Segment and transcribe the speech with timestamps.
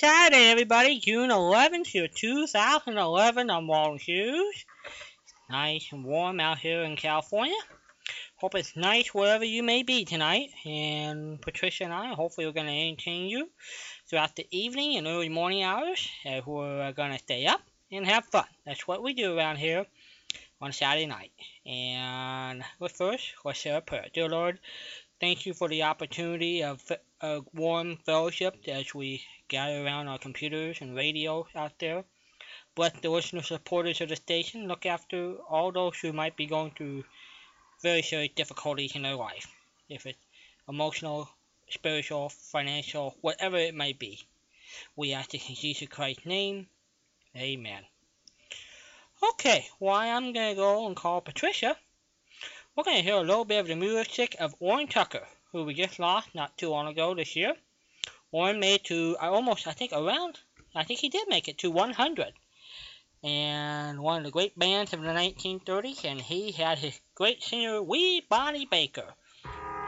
[0.00, 3.50] Saturday, everybody, June 11th, year 2011.
[3.50, 4.64] I'm Walden Hughes.
[5.50, 7.58] Nice and warm out here in California.
[8.36, 10.48] Hope it's nice wherever you may be tonight.
[10.64, 13.50] And Patricia and I, hopefully, we're going to entertain you
[14.08, 16.08] throughout the evening and early morning hours.
[16.24, 17.60] As we're going to stay up
[17.92, 18.46] and have fun.
[18.64, 19.84] That's what we do around here
[20.62, 21.32] on Saturday night.
[21.66, 24.06] And but first, let's say a prayer.
[24.14, 24.60] Dear Lord,
[25.20, 26.80] thank you for the opportunity of
[27.22, 32.04] a warm fellowship as we gather around our computers and radio out there.
[32.74, 34.68] Bless the listener supporters of the station.
[34.68, 37.04] Look after all those who might be going through
[37.82, 39.46] very serious difficulties in their life.
[39.88, 40.18] If it's
[40.68, 41.28] emotional,
[41.68, 44.20] spiritual, financial, whatever it may be.
[44.96, 46.68] We ask this in Jesus Christ's name.
[47.36, 47.84] Amen.
[49.22, 51.76] Okay, well, I'm going to go and call Patricia.
[52.74, 55.74] We're going to hear a little bit of the music of Orrin Tucker, who we
[55.74, 57.54] just lost not too long ago this year.
[58.32, 60.38] Orrin made to I almost I think around
[60.74, 62.32] I think he did make it to 100
[63.22, 67.82] and one of the great bands of the 1930s and he had his great singer
[67.82, 69.14] Wee Bonnie Baker.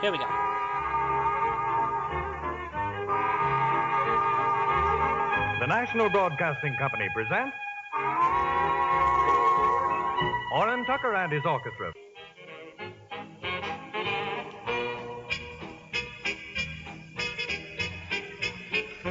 [0.00, 0.26] Here we go.
[5.60, 7.56] The National Broadcasting Company presents
[10.52, 11.92] Orrin Tucker and his orchestra.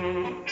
[0.01, 0.50] Mm-hmm.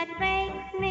[0.00, 0.89] heartbreak me.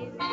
[0.00, 0.31] You.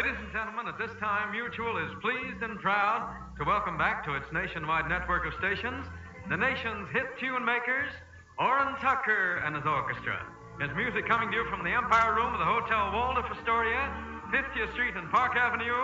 [0.00, 4.14] Ladies and gentlemen, at this time, Mutual is pleased and proud to welcome back to
[4.14, 5.84] its nationwide network of stations
[6.30, 7.92] the nation's hit tune makers,
[8.38, 10.24] Orrin Tucker and his orchestra.
[10.58, 13.92] His music coming to you from the Empire Room of the Hotel Waldorf Astoria,
[14.32, 15.76] 50th Street and Park Avenue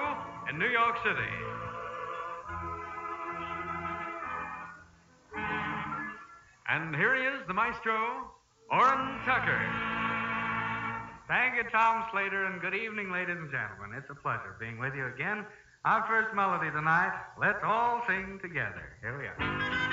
[0.48, 1.36] in New York City.
[6.72, 8.32] And here he is, the maestro,
[8.72, 9.95] Orrin Tucker.
[11.28, 13.98] Thank you, Tom Slater, and good evening, ladies and gentlemen.
[13.98, 15.44] It's a pleasure being with you again.
[15.84, 18.94] Our first melody tonight, Let's All Sing Together.
[19.02, 19.85] Here we are.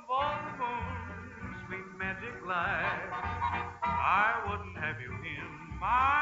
[0.00, 3.10] It wasn't the moon, sweet magic light,
[3.82, 6.19] I wouldn't have you in my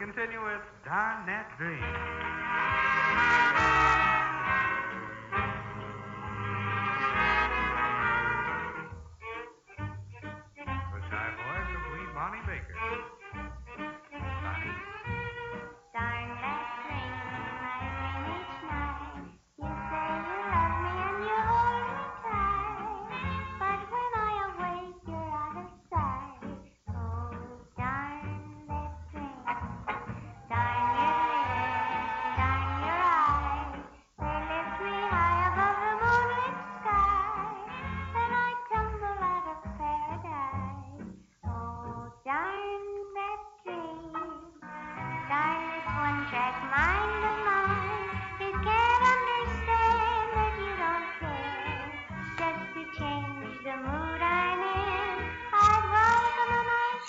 [0.00, 2.09] continue with Darn That Dream.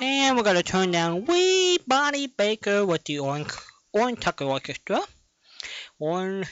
[0.03, 3.45] And we're gonna turn down wee Bonnie Baker with the Orrin,
[3.93, 4.99] Orrin Tucker Orchestra.
[5.99, 6.43] Orrin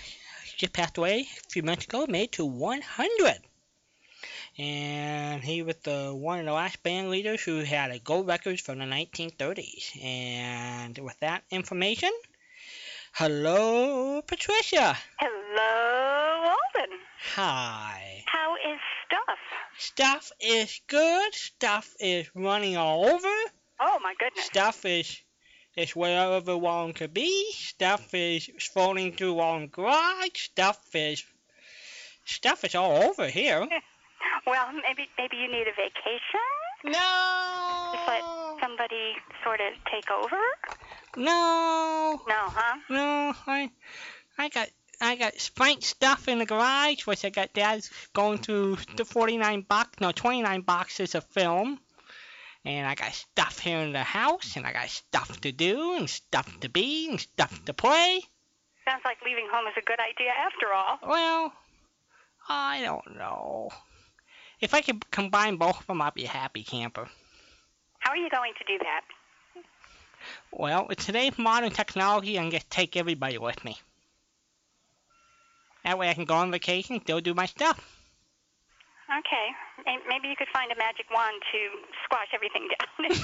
[0.55, 3.37] just passed away a few months ago, made to 100.
[4.59, 8.61] And he was the one of the last band leaders who had a gold records
[8.61, 9.99] from the 1930s.
[9.99, 12.11] And with that information,
[13.13, 14.95] hello, Patricia.
[15.17, 16.99] Hello, Alden.
[17.33, 18.08] Hi.
[19.09, 19.39] Stuff?
[19.77, 21.33] Stuff is good.
[21.33, 23.35] Stuff is running all over.
[23.79, 24.45] Oh my goodness.
[24.45, 25.21] Stuff is
[25.75, 27.51] is wherever one could be.
[27.53, 30.35] Stuff is falling through one garage.
[30.35, 31.23] Stuff is
[32.25, 33.67] stuff is all over here.
[34.45, 36.49] Well, maybe maybe you need a vacation.
[36.83, 37.91] No.
[37.93, 38.23] Just let
[38.61, 40.41] somebody sort of take over.
[41.15, 42.21] No.
[42.27, 42.77] No, huh?
[42.89, 43.33] No.
[43.47, 43.69] I
[44.37, 44.69] I got
[45.01, 49.61] I got Sprite stuff in the garage, which I got Dad's going through the 49
[49.61, 51.79] box, no, 29 boxes of film.
[52.65, 56.09] And I got stuff here in the house, and I got stuff to do, and
[56.09, 58.21] stuff to be, and stuff to play.
[58.85, 60.99] Sounds like leaving home is a good idea after all.
[61.07, 61.53] Well,
[62.49, 63.69] I don't know.
[64.59, 67.07] If I could combine both of them, I'd be a happy camper.
[67.99, 69.01] How are you going to do that?
[70.51, 73.77] Well, with today's modern technology, I can just take everybody with me.
[75.83, 77.95] That way I can go on vacation, and still do my stuff.
[79.09, 79.47] Okay.
[79.85, 81.57] May- Maybe you could find a magic wand to
[82.05, 83.09] squash everything down.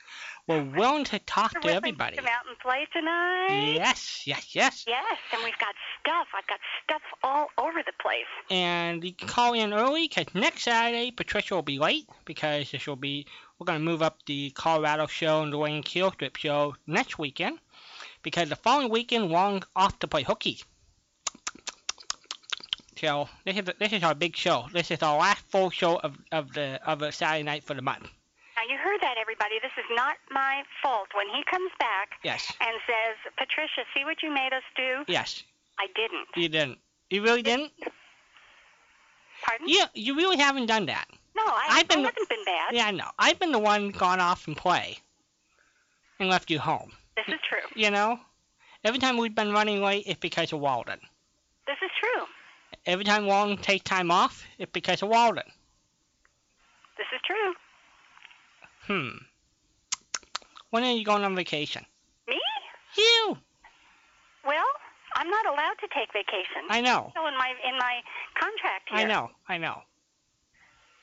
[0.47, 2.17] We're willing to talk to everybody.
[2.17, 3.75] Come out and Play tonight.
[3.75, 4.85] Yes, yes, yes.
[4.87, 6.29] Yes, and we've got stuff.
[6.35, 8.25] I've got stuff all over the place.
[8.51, 12.87] And you can call in early because next Saturday Patricia will be late because this
[12.87, 13.27] will be
[13.59, 17.59] we're gonna move up the Colorado show and the Wayne Keel Strip show next weekend
[18.23, 20.61] because the following weekend Wong off to play hooky.
[22.99, 24.67] So this is this is our big show.
[24.73, 27.83] This is our last full show of, of the of a Saturday night for the
[27.83, 28.09] month.
[28.69, 29.57] You heard that, everybody.
[29.63, 31.09] This is not my fault.
[31.15, 35.05] When he comes back Yes, and says, Patricia, see what you made us do?
[35.07, 35.43] yes,
[35.79, 36.29] I didn't.
[36.37, 36.79] you didn't.
[37.11, 37.73] You really didn't?
[39.43, 39.69] Pardon?
[39.69, 41.05] You you really haven't done that.
[41.37, 42.75] No, I, I've been- I haven't been bad.
[42.75, 43.11] Yeah, I know.
[43.19, 44.99] I've been the one gone off and play
[46.19, 46.93] and left you home.
[47.17, 47.61] This is true.
[47.75, 48.19] You know,
[48.85, 50.99] every time we've been running late, it's because of Walden.
[51.67, 52.25] This is true.
[52.87, 55.45] Every time Walden takes time off, it's because of Walden.
[56.97, 57.55] This is true.
[58.87, 59.17] Hmm.
[60.71, 61.85] When are you going on vacation?
[62.29, 62.41] Me?
[62.97, 63.39] You.
[64.47, 64.65] Well,
[65.17, 66.63] I'm not allowed to take vacation.
[66.69, 67.09] I know.
[67.13, 68.01] Still in my in my
[68.39, 68.99] contract here.
[68.99, 69.31] I know.
[69.49, 69.83] I know.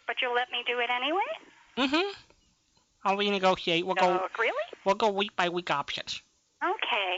[0.08, 1.22] But you'll let me do it anyway?
[1.78, 2.12] Mm-hmm.
[3.06, 3.84] I'll renegotiate.
[3.84, 4.28] We'll Oh, go.
[4.38, 4.54] really?
[4.86, 6.22] We'll go week by week options.
[6.64, 7.18] Okay.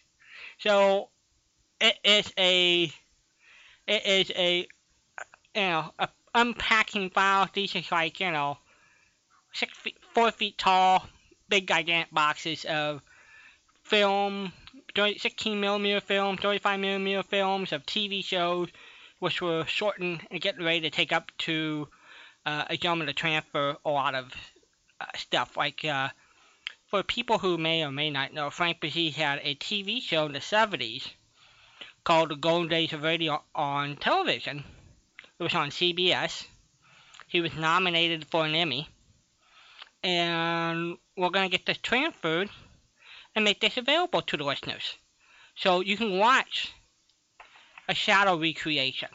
[0.57, 1.09] So
[1.79, 2.91] it is a
[3.87, 4.67] it is a
[5.53, 7.49] you know a unpacking file.
[7.53, 8.57] These are like you know
[9.53, 11.07] six feet, four feet tall,
[11.49, 13.01] big gigantic boxes of
[13.83, 14.53] film,
[14.95, 18.69] 16 millimeter film, 35 millimeter films of TV shows,
[19.19, 21.87] which were shortened and getting ready to take up to
[22.45, 24.33] uh, a gentleman to transfer a lot of
[24.99, 25.57] uh, stuff.
[25.57, 26.09] Like uh,
[26.87, 30.33] for people who may or may not know, Frank Bresee had a TV show in
[30.33, 31.11] the 70s
[32.03, 34.63] called The Golden Days of Radio on television.
[35.41, 36.45] It was on CBS.
[37.27, 38.87] He was nominated for an Emmy.
[40.03, 42.51] And we're going to get this transferred
[43.33, 44.97] and make this available to the listeners.
[45.55, 46.71] So you can watch
[47.89, 49.09] a shadow recreation.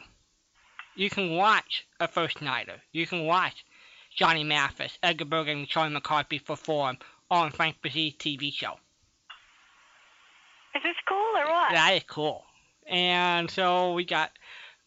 [0.97, 2.81] You can watch a First Nighter.
[2.91, 3.63] You can watch
[4.13, 6.97] Johnny Mathis, Edgar Bergen, and Charlie McCarthy perform
[7.31, 8.73] on Frank Bresee's TV show.
[10.75, 11.71] Is this cool or what?
[11.71, 12.43] That is cool.
[12.85, 14.31] And so we got,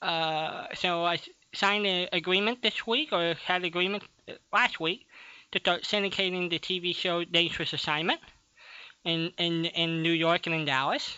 [0.02, 1.18] uh, so I
[1.52, 5.06] signed an agreement this week, or had agreement uh, last week,
[5.52, 8.20] to start syndicating the TV show Dangerous Assignment
[9.04, 11.16] in, in, in New York and in Dallas.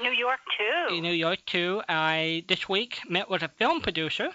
[0.00, 0.94] New York too.
[0.94, 1.82] in New York too.
[1.88, 4.28] I this week met with a film producer,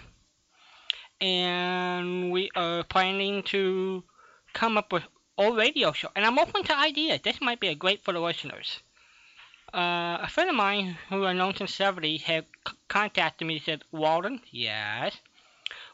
[1.20, 4.04] and we are planning to
[4.52, 5.04] come up with
[5.38, 6.08] a radio show.
[6.14, 7.20] And I'm open to ideas.
[7.22, 8.80] This might be a great for the listeners.
[9.74, 13.64] Uh, a friend of mine who I've known since '70 had c- contacted me and
[13.64, 15.16] said, Walden, yes.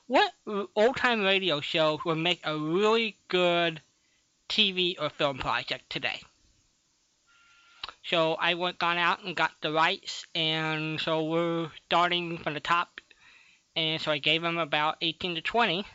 [0.07, 0.35] What
[0.77, 3.81] old time radio show would make a really good
[4.51, 6.21] TV or film project today?
[8.03, 12.61] So I went gone out and got the rights, and so we're starting from the
[12.61, 13.01] top.
[13.75, 15.87] And so I gave them about 18 to 20,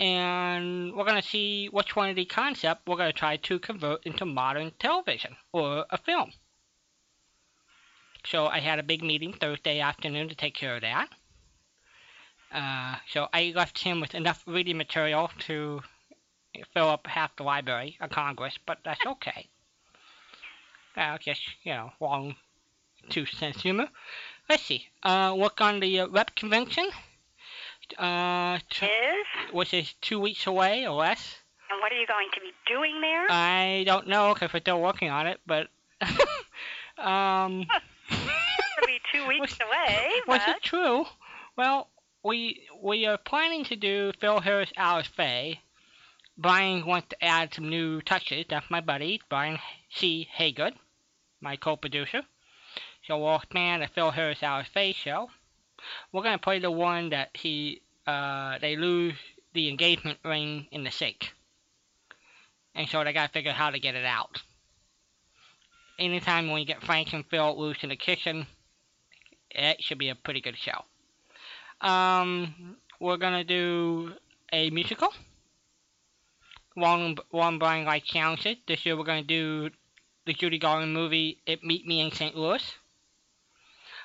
[0.00, 4.24] and we're gonna see which one of the concept we're gonna try to convert into
[4.24, 6.32] modern television or a film.
[8.26, 11.08] So I had a big meeting Thursday afternoon to take care of that.
[12.52, 15.80] Uh, so I left him with enough reading material to
[16.74, 19.48] fill up half the library of Congress, but that's okay.
[20.96, 22.34] I guess, you know, long
[23.08, 23.88] two cents humor.
[24.48, 24.86] Let's see.
[25.02, 26.88] Uh, work on the uh, rep convention,
[27.98, 29.52] uh, t- Is?
[29.52, 31.36] which is two weeks away or less.
[31.70, 33.26] And what are you going to be doing there?
[33.30, 35.68] I don't know because we're still working on it, but
[36.98, 37.66] um,
[38.78, 41.04] It'll be two weeks away, was but it true?
[41.56, 41.88] Well,
[42.22, 45.60] we we are planning to do Phil Harris, Alice Faye.
[46.36, 48.46] Brian wants to add some new touches.
[48.48, 49.58] That's my buddy, Brian
[49.90, 50.26] C.
[50.38, 50.72] Haygood,
[51.40, 52.22] my co-producer.
[53.06, 55.28] So we'll expand the Phil Harris, Alice Faye show.
[56.12, 59.14] We're gonna play the one that he uh they lose
[59.52, 61.32] the engagement ring in the sink,
[62.74, 64.42] and so they gotta figure out how to get it out.
[66.00, 68.46] Anytime you get Frank and Phil loose in the kitchen,
[69.50, 70.84] it should be a pretty good show.
[71.86, 74.14] Um, we're gonna do
[74.50, 75.12] a musical.
[76.72, 78.66] One, Warren Bryan like challenged it.
[78.66, 79.68] This year we're gonna do
[80.24, 82.34] the Judy Garland movie "It Meet Me in St.
[82.34, 82.62] Louis."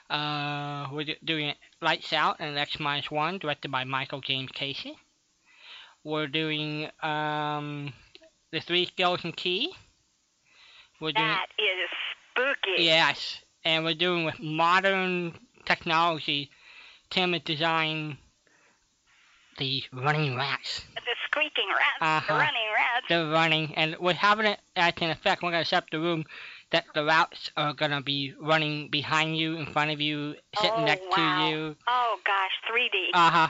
[0.10, 4.98] Uh, we're doing Lights Out and X Minus One, directed by Michael James Casey.
[6.04, 7.94] We're doing um,
[8.52, 9.74] the Three Skeleton Key.
[11.00, 11.90] We're doing that is
[12.32, 12.84] spooky.
[12.84, 15.34] Yes, and we're doing with modern
[15.66, 16.50] technology.
[17.10, 18.18] Tim has designed
[19.58, 20.86] the running rats.
[20.96, 22.34] The squeaking rats, Uh-huh.
[22.34, 23.06] the running rats.
[23.10, 25.44] They're running, and we're having it at an effect.
[25.44, 26.26] We're gonna set up the room
[26.72, 30.86] that the rats are gonna be running behind you, in front of you, sitting oh,
[30.86, 31.16] next wow.
[31.16, 31.76] to you.
[31.88, 33.10] Oh gosh, 3D.
[33.14, 33.48] Uh huh.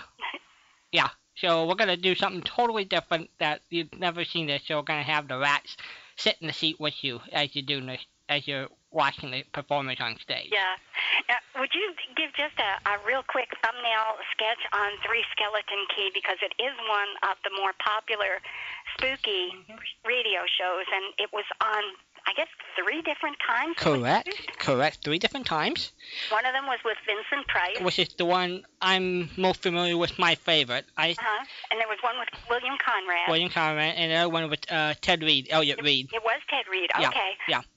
[0.91, 1.10] Yeah.
[1.36, 4.63] So we're gonna do something totally different that you've never seen this.
[4.65, 5.75] So we're gonna have the rats
[6.17, 9.99] sit in the seat with you as you're doing this, as you're watching the performance
[9.99, 10.49] on stage.
[10.51, 10.75] yeah.
[11.28, 16.12] Now, would you give just a, a real quick thumbnail sketch on Three Skeleton Key
[16.13, 18.39] because it is one of the more popular
[18.95, 19.75] spooky Mm-hmm.
[20.08, 21.84] radio shows, and it was on,
[22.27, 23.75] I guess, three different times.
[23.77, 24.29] Correct.
[24.59, 25.03] Correct.
[25.03, 25.91] Three different times.
[26.29, 27.79] One of them was with Vincent Price.
[27.81, 30.17] which is the one I'm most familiar with.
[30.17, 30.85] My favorite.
[30.97, 31.45] I Uh-huh.
[31.71, 33.29] And there was one with William Conrad.
[33.29, 36.65] William Conrad, and the other one with uh, Ted Reed, Elliott Reid, It was Ted
[36.69, 36.89] Reed.
[36.97, 37.38] Okay.
[37.47, 37.59] Yeah.
[37.59, 37.67] Okay.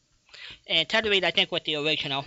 [0.68, 2.24] and Ted Reed I think was the original.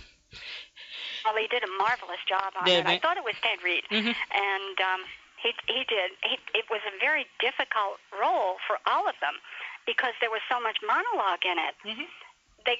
[1.24, 2.86] Well, he did a marvelous job on it.
[2.86, 4.14] I thought it was Ted Reed, Mhm.
[4.34, 5.00] and um,
[5.42, 6.10] he he did.
[6.22, 9.34] He, it was a very difficult role for all of them
[9.86, 11.74] because there was so much monologue in it.
[11.84, 12.06] Mhm.
[12.64, 12.78] They,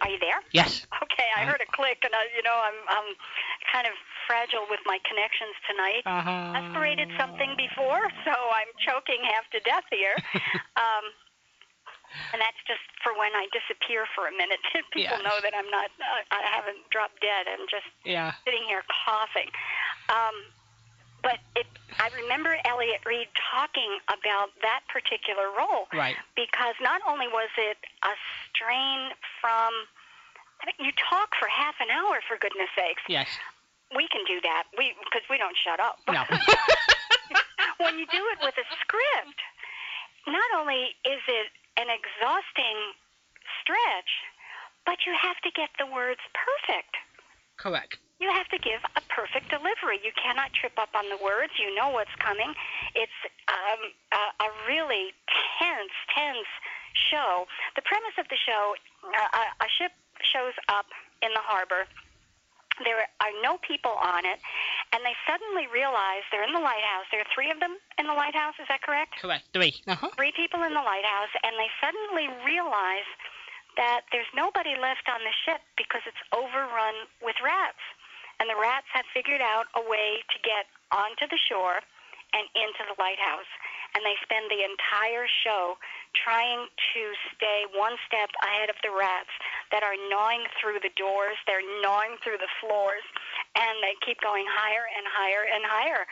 [0.00, 0.40] are you there?
[0.52, 0.86] Yes.
[1.02, 3.08] Okay, I I- heard a click, and I, you know, I'm I'm
[3.72, 3.94] kind of
[4.26, 6.02] fragile with my connections tonight.
[6.06, 6.58] Uh-huh.
[6.60, 10.14] Aspirated something before, so I'm choking half to death here.
[10.76, 11.04] um,
[12.32, 14.60] and that's just for when I disappear for a minute.
[14.92, 15.24] People Yes.
[15.24, 17.48] know that I'm not, uh, I haven't dropped dead.
[17.48, 18.32] I'm just Yeah.
[18.44, 19.48] sitting here coughing.
[20.08, 20.36] Um,
[21.22, 21.66] but it,
[21.98, 26.16] I remember Elliott Reid talking about that particular role Right.
[26.36, 28.14] because not only was it a
[28.50, 29.70] strain from,
[30.62, 33.02] I mean, you talk for half an hour for goodness sakes.
[33.08, 33.28] Yes.
[33.94, 34.64] We can do that.
[34.76, 35.96] We because we don't shut up.
[36.06, 36.22] No.
[37.82, 39.40] when you do it with a script,
[40.28, 41.48] not only is it
[41.80, 42.78] an exhausting
[43.62, 44.12] stretch,
[44.84, 46.94] but you have to get the words perfect.
[47.56, 47.96] Correct.
[48.18, 50.02] You have to give a perfect delivery.
[50.02, 51.54] You cannot trip up on the words.
[51.54, 52.50] You know what's coming.
[52.94, 55.14] It's um, a, a really
[55.62, 56.50] tense, tense
[57.10, 57.46] show.
[57.78, 58.74] The premise of the show
[59.06, 59.94] uh, a, a ship
[60.26, 60.90] shows up
[61.22, 61.86] in the harbor.
[62.82, 64.38] There are no people on it,
[64.94, 67.10] and they suddenly realize they're in the lighthouse.
[67.10, 69.18] There are three of them in the lighthouse, is that correct?
[69.18, 69.50] Correct.
[69.50, 69.74] Three.
[69.86, 70.14] Uh-huh.
[70.14, 73.06] three people in the lighthouse, and they suddenly realize
[73.78, 77.82] that there's nobody left on the ship because it's overrun with rats.
[78.48, 81.84] The rats have figured out a way to get onto the shore
[82.32, 83.48] and into the lighthouse.
[83.96, 85.76] And they spend the entire show
[86.12, 87.02] trying to
[87.36, 89.32] stay one step ahead of the rats
[89.72, 93.04] that are gnawing through the doors, they're gnawing through the floors,
[93.56, 96.04] and they keep going higher and higher and higher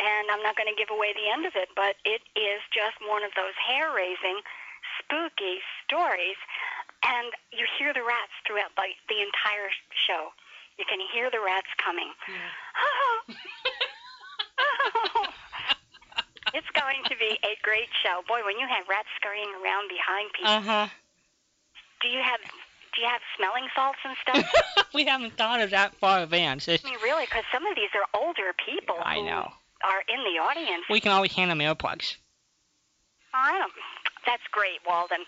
[0.00, 2.96] and I'm not going to give away the end of it, but it is just
[3.04, 4.40] one of those hair raising,
[4.96, 6.40] spooky stories.
[7.04, 9.68] And you hear the rats throughout the, the entire
[10.08, 10.32] show.
[10.78, 12.08] You can hear the rats coming.
[16.54, 18.22] it's going to be a great show.
[18.26, 20.88] Boy, when you have rats scurrying around behind people, Uh-huh.
[22.02, 22.40] do you have
[22.94, 24.86] do you have smelling salts and stuff?
[24.94, 26.66] we haven't thought of that far advanced.
[26.68, 29.52] It's, I mean, really, because some of these are older people I who know.
[29.84, 30.82] are in the audience.
[30.90, 32.16] We can always hand them earplugs.
[33.32, 33.72] I don't.
[34.26, 35.18] That's great, Walden.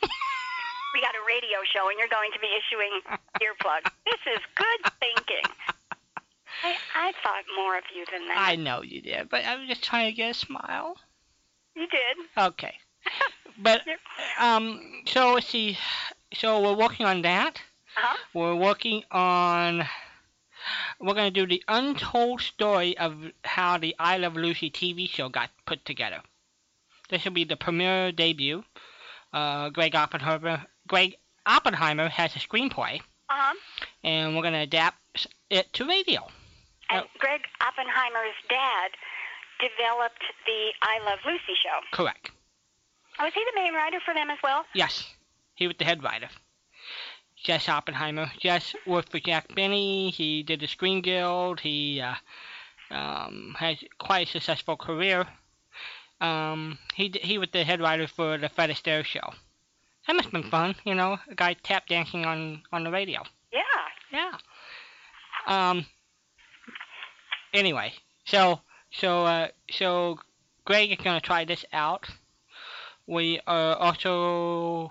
[0.92, 2.92] We got a radio show, and you're going to be issuing
[3.40, 3.90] earplugs.
[4.04, 5.46] This is good thinking.
[6.62, 8.36] I, I thought more of you than that.
[8.38, 10.96] I know you did, but I was just trying to get a smile.
[11.74, 12.16] You did.
[12.36, 12.74] Okay.
[13.58, 13.82] But
[14.38, 15.78] um, so let's see.
[16.34, 17.60] So we're working on that.
[17.96, 18.16] Uh-huh.
[18.34, 19.86] We're working on.
[21.00, 25.50] We're gonna do the untold story of how the I Love Lucy TV show got
[25.66, 26.22] put together.
[27.10, 28.64] This will be the premiere debut.
[29.32, 30.66] Uh, Greg Oppenheimer.
[30.88, 31.16] Greg
[31.46, 33.54] Oppenheimer has a screenplay, Uh-huh.
[34.04, 36.26] and we're gonna adapt it to radio.
[36.90, 38.90] And Greg Oppenheimer's dad
[39.60, 41.80] developed the I Love Lucy show.
[41.92, 42.30] Correct.
[43.18, 44.64] Oh, is he the main writer for them as well?
[44.74, 45.08] Yes,
[45.54, 46.28] he was the head writer.
[47.36, 48.30] Jess Oppenheimer.
[48.38, 50.10] Jess worked for Jack Benny.
[50.10, 51.60] He did the Screen Guild.
[51.60, 52.14] He uh,
[52.90, 55.26] um, has quite a successful career.
[56.20, 59.34] Um, he he was the head writer for the Fred Astaire show.
[60.06, 63.22] That must have been fun, you know, a guy tap dancing on on the radio.
[63.52, 63.60] Yeah.
[64.12, 64.36] Yeah.
[65.46, 65.86] Um.
[67.54, 67.92] Anyway,
[68.24, 68.60] so
[68.90, 70.18] so uh, so
[70.64, 72.08] Greg is gonna try this out.
[73.06, 74.90] We are also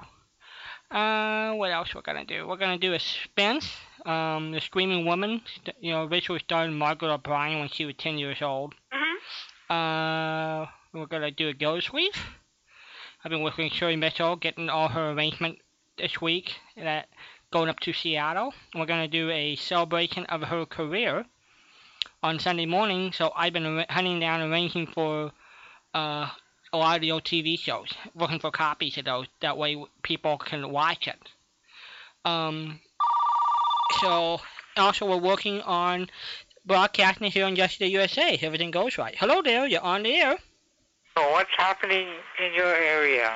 [0.92, 2.48] uh what else we're gonna do?
[2.48, 3.66] We're gonna do a Suspense,
[4.06, 5.42] um, the Screaming Woman.
[5.80, 8.76] You know, originally started Margaret O'Brien when she was ten years old.
[8.94, 9.16] Mhm.
[9.70, 12.41] Uh, we're gonna do a Ghost Gildersleeve.
[13.24, 15.60] I've been working with Shirley Mitchell, getting all her arrangement
[15.98, 16.56] this week.
[16.76, 17.08] That
[17.52, 18.54] going up to Seattle.
[18.74, 21.26] We're gonna do a celebration of her career
[22.24, 23.12] on Sunday morning.
[23.12, 25.32] So I've been hunting down, arranging for
[25.94, 26.30] uh,
[26.74, 29.28] a lot of the old TV shows, looking for copies of those.
[29.42, 31.20] That way people can watch it.
[32.26, 32.80] Um,
[34.00, 34.42] so
[34.78, 36.10] also we're working on
[36.66, 38.34] broadcasting here on Yesterday USA.
[38.34, 39.16] if Everything goes right.
[39.16, 40.38] Hello there, you're on the air.
[41.18, 42.08] So what's happening
[42.44, 43.32] in your area?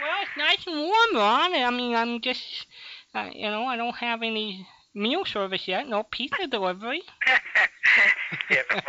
[0.00, 1.54] Well, it's nice and warm, Ron.
[1.54, 2.66] I mean, I'm just,
[3.14, 5.88] uh, you know, I don't have any meal service yet.
[5.88, 7.02] No pizza delivery.
[8.50, 8.80] you know.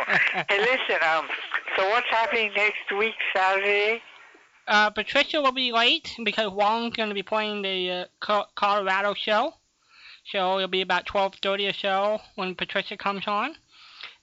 [0.48, 1.02] Hey, listen.
[1.02, 1.26] Um.
[1.76, 4.00] So what's happening next week, Saturday?
[4.68, 9.54] Uh, Patricia will be late because Wong's going to be playing the uh, Colorado show.
[10.30, 13.56] So it'll be about 12:30 or so when Patricia comes on.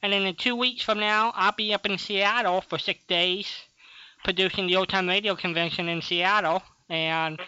[0.04, 3.48] And then in two weeks from now, I'll be up in Seattle for six days,
[4.24, 6.64] producing the Old Time Radio Convention in Seattle.
[6.90, 7.40] And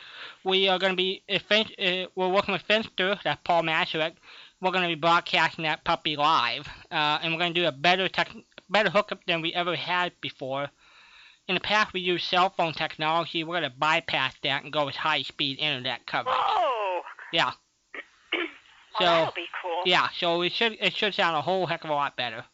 [0.44, 4.14] we are going to be, if Fin- uh, we're working with Finster, that's Paul Masaryk.
[4.62, 7.72] We're going to be broadcasting that puppy live, uh, and we're going to do a
[7.74, 8.32] better tech,
[8.70, 10.70] better hookup than we ever had before.
[11.50, 13.44] In the past, we used cell phone technology.
[13.44, 16.34] We're going to bypass that and go with high-speed internet coverage.
[16.38, 17.02] Whoa.
[17.34, 17.52] Yeah.
[19.00, 19.82] Well, So- that'll be cool.
[19.86, 22.46] Yeah, so it should it should sound a whole heck of a lot better.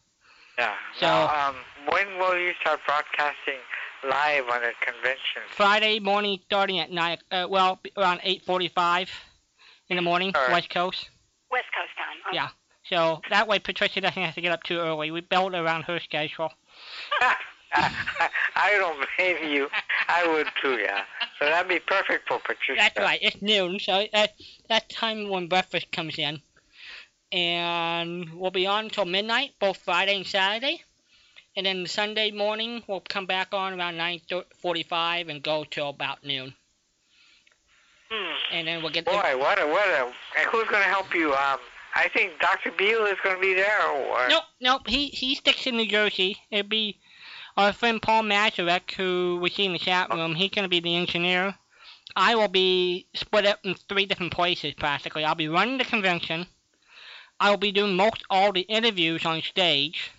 [0.58, 0.74] Yeah.
[0.98, 1.56] So- now, um,
[1.88, 3.58] when will you start broadcasting
[4.04, 5.42] live on the convention?
[5.50, 7.18] Friday morning, starting at nine.
[7.30, 9.10] Uh, well, around 8:45
[9.88, 10.50] in the morning, right.
[10.52, 11.10] West Coast.
[11.50, 12.16] West Coast time.
[12.28, 12.36] Okay.
[12.36, 12.48] Yeah.
[12.88, 15.10] So that way, Patricia doesn't have to get up too early.
[15.10, 16.52] We build around her schedule.
[17.74, 19.68] I don't blame you.
[20.08, 21.02] I would too, yeah.
[21.38, 22.74] So that'd be perfect for Patricia.
[22.76, 23.18] That's right.
[23.22, 24.34] It's noon, so that
[24.68, 26.40] that time when breakfast comes in,
[27.32, 30.82] and we'll be on until midnight, both Friday and Saturday,
[31.56, 36.54] and then Sunday morning we'll come back on around 9:45 and go till about noon,
[38.10, 38.34] Hmm.
[38.52, 39.04] and then we'll get.
[39.04, 40.12] Boy, what a what a.
[40.38, 41.32] And who's going to help you?
[41.34, 41.58] Um,
[41.94, 42.72] I think Dr.
[42.72, 43.86] Beal is going to be there.
[43.88, 44.82] Or, Nope, nope.
[44.88, 46.36] He he sticks in New Jersey.
[46.50, 46.98] It'd be
[47.56, 50.34] our friend Paul Mazurek, who we see in the chat room.
[50.34, 51.54] He's gonna be the engineer.
[52.16, 55.24] I will be split up in three different places practically.
[55.24, 56.46] I'll be running the convention.
[57.38, 60.10] I will be doing most all the interviews on stage.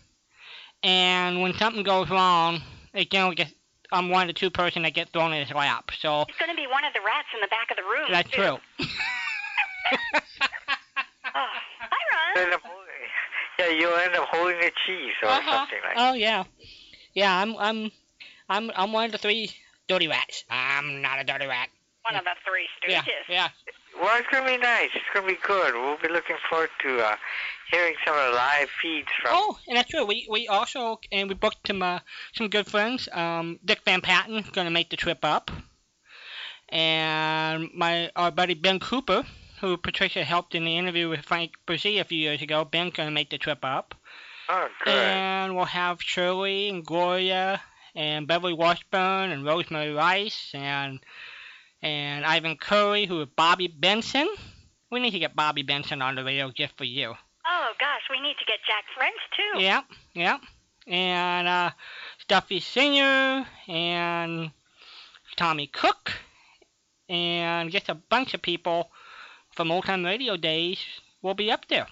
[0.83, 2.61] And when something goes wrong,
[2.93, 3.53] it generally gets
[3.91, 5.91] I'm one of the two person that get thrown in his lap.
[5.99, 8.07] So it's going to be one of the rats in the back of the room.
[8.09, 8.37] that's too.
[8.37, 8.57] true.
[11.33, 11.47] Oh.
[11.79, 12.43] Hi, Ron.
[12.43, 12.61] End up
[13.59, 15.51] yeah, you'll end up holding the cheese or Uh-huh.
[15.51, 16.09] something like that.
[16.09, 16.43] Oh yeah,
[17.13, 17.35] yeah.
[17.41, 17.91] I'm I'm
[18.49, 19.51] I'm I'm one of the three
[19.87, 20.43] dirty rats.
[20.49, 21.69] I'm not a dirty rat.
[22.03, 23.29] One of the three Yeah, stooges.
[23.29, 23.49] yeah.
[24.01, 24.89] Well, it's going to be nice.
[24.95, 25.75] It's going to be good.
[25.75, 27.15] We'll be looking forward to uh,
[27.69, 29.31] hearing some of the live feeds from.
[29.35, 30.05] Oh, and that's true.
[30.05, 31.99] We we also and we booked some uh,
[32.33, 33.07] some good friends.
[33.11, 35.51] Um, Dick Van Patten going to make the trip up,
[36.69, 39.23] and my our buddy Ben Cooper,
[39.59, 42.65] who Patricia helped in the interview with Frank Bresee a few years ago.
[42.65, 43.93] Ben's going to make the trip up,
[44.53, 44.93] Oh, good.
[44.93, 47.61] and we'll have Shirley and Gloria
[47.95, 50.99] and Beverly Washburn and Rosemary Rice and
[51.81, 54.27] and Ivan Cury, who is Bobby Benson.
[54.91, 57.13] We need to get Bobby Benson on the radio just for you.
[57.45, 59.61] Oh gosh, we need to get Jack French too.
[59.61, 59.85] Yep,
[60.15, 60.41] yep.
[60.85, 61.71] And uh,
[62.19, 64.51] Stuffy Singer and
[65.37, 66.11] Tommy Cook
[67.07, 68.91] and just a bunch of people
[69.51, 70.79] from old time radio days
[71.21, 71.87] will be up there.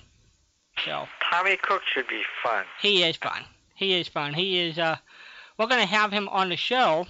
[0.85, 2.65] So Tommy Cook should be fun.
[2.81, 3.43] he is fun.
[3.75, 4.33] He is fun.
[4.33, 4.77] He is.
[4.77, 4.97] Uh,
[5.57, 7.05] we're gonna have him on the show.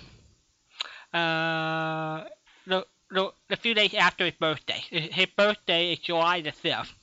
[1.14, 2.26] Uh,
[2.68, 4.82] the the the few days after his birthday.
[4.90, 6.94] His birthday is July the fifth.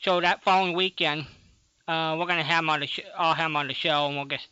[0.00, 1.26] So that following weekend,
[1.86, 4.16] uh, we're gonna have him on the sh- I'll have him on the show, and
[4.16, 4.48] we'll just.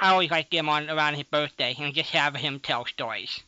[0.00, 2.84] I always like to get him on around his birthday and just have him tell
[2.86, 3.40] stories.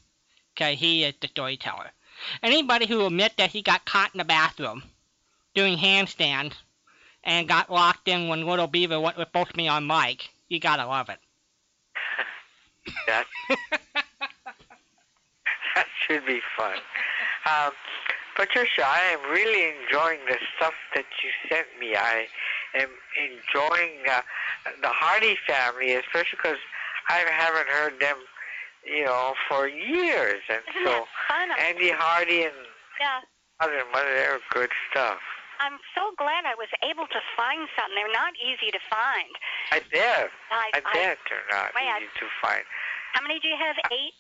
[0.57, 1.91] Okay, he is the storyteller.
[2.43, 4.83] Anybody who admit that he got caught in the bathroom
[5.55, 6.55] doing handstands
[7.25, 10.59] and got locked in when Little Beaver wa- was supposed to be on mic, you
[10.61, 11.19] gotta love it.
[13.07, 13.27] That
[15.75, 16.77] that should be fun.
[17.47, 17.73] Um,
[18.37, 21.97] Patricia, I am really enjoying the stuff that you sent me.
[21.97, 22.27] I
[22.75, 22.89] am
[23.19, 24.23] enjoying uh,
[24.81, 26.59] the Hardy family, especially because
[27.09, 28.17] I haven't heard them,
[28.87, 30.41] you know, for years.
[30.49, 31.49] And Isn't so that fun?
[31.61, 32.55] Andy Hardy and
[33.01, 33.21] yeah.
[33.61, 35.19] Mother and Mother, they're good stuff.
[35.61, 37.91] I'm so glad I was able to find some.
[37.95, 39.33] They're not easy to find.
[39.73, 40.31] I bet.
[40.51, 42.65] I, I bet they're not Wait, I- easy to find.
[43.15, 43.77] How many do you have?
[43.91, 44.15] Eight.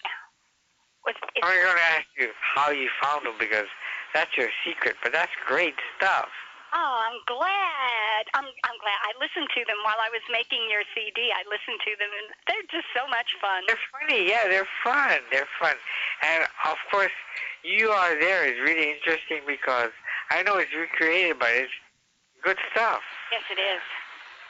[1.07, 3.70] Was, I'm going to ask you how you found them because
[4.12, 6.28] that's your secret, but that's great stuff.
[6.74, 8.22] oh, I'm glad.
[8.34, 8.99] I'm I'm glad.
[9.07, 11.30] I listened to them while I was making your CD.
[11.32, 13.62] I listened to them, and they're just so much fun.
[13.70, 15.22] They're funny, yeah, they're fun.
[15.32, 15.76] They're fun.
[16.20, 17.14] And of course,
[17.62, 19.95] you are there is really interesting because
[20.31, 21.72] I know it's recreated, but it's
[22.45, 23.01] good stuff.
[23.33, 23.83] Yes, it is.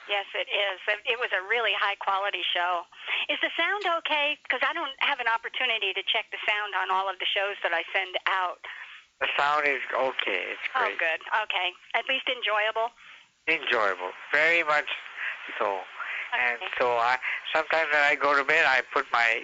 [0.08, 0.80] Yes, it is.
[1.04, 2.86] It- was a really high quality show.
[3.28, 4.38] Is the sound okay?
[4.42, 7.56] Because I don't have an opportunity to check the sound on all of the shows
[7.62, 8.64] that I send out.
[9.20, 10.54] The sound is okay.
[10.54, 10.94] It's oh, great.
[10.94, 11.20] Oh, good.
[11.42, 11.68] Okay.
[11.94, 12.94] At least enjoyable.
[13.48, 14.14] Enjoyable.
[14.32, 14.88] Very much
[15.58, 15.82] so.
[16.32, 17.18] And so I
[17.52, 19.42] sometimes when I go to bed, I put my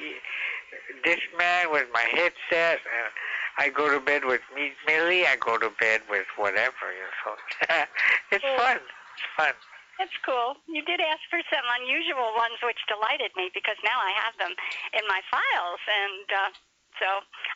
[1.05, 2.81] Discman with my headset.
[2.85, 3.11] And
[3.59, 5.27] I go to bed with Meet Millie.
[5.27, 6.91] I go to bed with whatever.
[6.91, 7.15] You know.
[7.23, 7.31] So
[8.35, 8.59] it's Cool.
[8.59, 8.77] fun.
[8.79, 9.55] It's fun.
[9.99, 10.57] That's cool.
[10.67, 14.51] You did ask for some unusual ones, which delighted me because now I have them
[14.93, 16.51] in my files, and uh,
[16.99, 17.07] so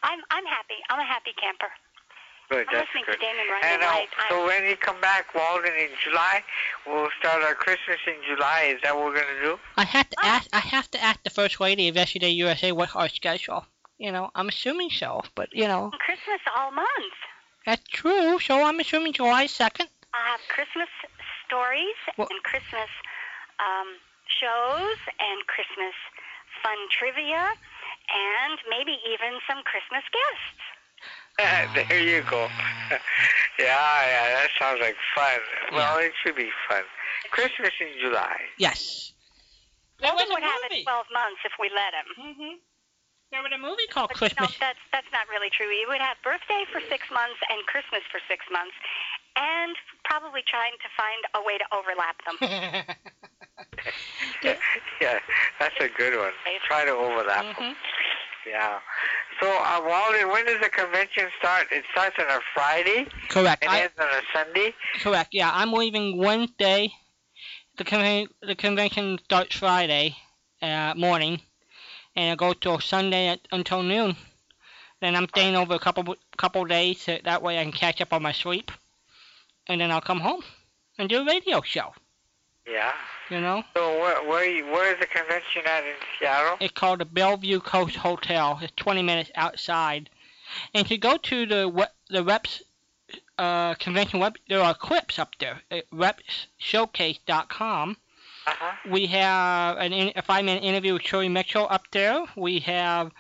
[0.07, 0.79] I'm I'm happy.
[0.89, 1.67] I'm a happy camper.
[2.49, 2.67] Good.
[2.71, 3.13] I'm That's good.
[3.13, 6.43] to Damon And uh, I, I, so when you come back, Walden, in July,
[6.87, 8.73] we'll start our Christmas in July.
[8.75, 9.59] Is that what we're gonna do?
[9.77, 10.37] I have to Ah.
[10.37, 10.49] ask.
[10.55, 13.67] I have to ask the first lady of Yesterday USA what our schedule.
[13.99, 17.19] You know, I'm assuming so, but you know Christmas all month.
[17.67, 18.39] that's true.
[18.39, 19.89] So I'm assuming July second.
[20.15, 20.89] I have Christmas
[21.45, 22.89] stories Well- and Christmas
[23.59, 23.89] um,
[24.27, 25.95] shows and Christmas
[26.63, 27.53] fun trivia
[28.09, 30.63] and maybe even some Christmas guests.
[31.75, 32.49] there you go.
[33.59, 33.79] yeah,
[34.11, 35.39] yeah, that sounds like fun.
[35.73, 36.83] Well, it should be fun.
[37.31, 38.37] Christmas in July.
[38.59, 39.13] Yes.
[40.01, 42.09] There was a would have it 12 months if we let him.
[42.19, 42.55] Mm-hmm.
[43.31, 44.49] There was a movie called But Christmas.
[44.51, 45.69] no, that's that's not really true.
[45.69, 48.73] He would have birthday for six months and Christmas for six months,
[49.37, 52.37] and probably trying to find a way to overlap them.
[55.01, 55.19] yeah,
[55.61, 56.33] that's a good one.
[56.67, 57.55] Try to overlap 'em.
[57.55, 57.77] Mhm.
[58.47, 58.81] Yeah.
[59.41, 61.67] So, uh, Walden, when does the convention start?
[61.71, 63.63] It starts on a Friday Correct.
[63.63, 64.75] It I, ends on a Sunday.
[65.01, 65.29] correct.
[65.33, 66.93] Yeah, I'm leaving Wednesday.
[67.77, 70.17] The conven- the convention starts Friday
[70.63, 71.41] uh, morning,
[72.19, 74.17] and it goes till Sunday at, until noon.
[75.01, 77.01] Then I'm staying over a couple couple days.
[77.03, 78.73] So that way I can catch up on my sleep,
[79.69, 80.43] and then I'll come home
[80.99, 81.95] and do a radio show.
[82.69, 82.93] Yeah.
[83.31, 86.57] You know, So, where where, you, where is the convention at in Seattle?
[86.61, 88.59] it's called the Bellevue Coast Hotel.
[88.63, 90.09] It's 20 minutes outside.
[90.75, 92.63] And to go to the the reps
[93.37, 97.99] uh, convention web, there are clips up there at repsshowcase.com.
[98.49, 98.91] Uh-huh.
[98.91, 102.25] We have an a five minute interview with Shirley Mitchell up there.
[102.35, 103.13] We have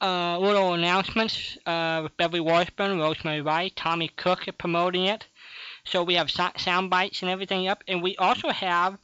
[0.00, 5.28] uh, little announcements uh, with Beverly Washburn, Rosemary Rice, Tommy Cook promoting it.
[5.84, 7.84] So we have so- sound bites and everything up.
[7.86, 8.98] And we also have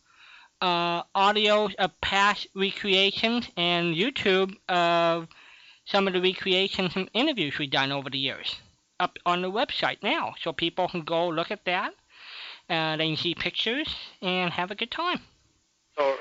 [0.61, 5.29] uh, audio of past recreations and YouTube of
[5.85, 8.57] some of the recreations and interviews we've done over the years
[8.99, 10.35] up on the website now.
[10.43, 11.93] So people can go look at that.
[12.69, 15.21] Uh, they can see pictures and have a good time.
[15.99, 16.17] So,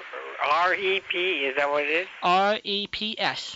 [0.52, 2.08] R-E-P, is that what it is?
[2.24, 3.56] R E P S.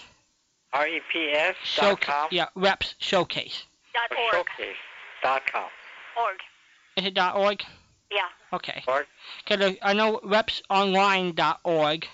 [0.73, 2.27] R-E-P-S dot Show, com?
[2.31, 3.63] yeah, Reps Showcase.
[3.93, 4.33] Dot Or org.
[4.47, 4.75] showcase
[5.21, 5.69] dot com.
[6.19, 6.37] Org.
[6.97, 7.61] Is it dot .org?
[8.11, 8.21] Yeah.
[8.51, 8.83] Okay.
[8.87, 9.05] Org.
[9.45, 12.07] Cause I know repsonline.org,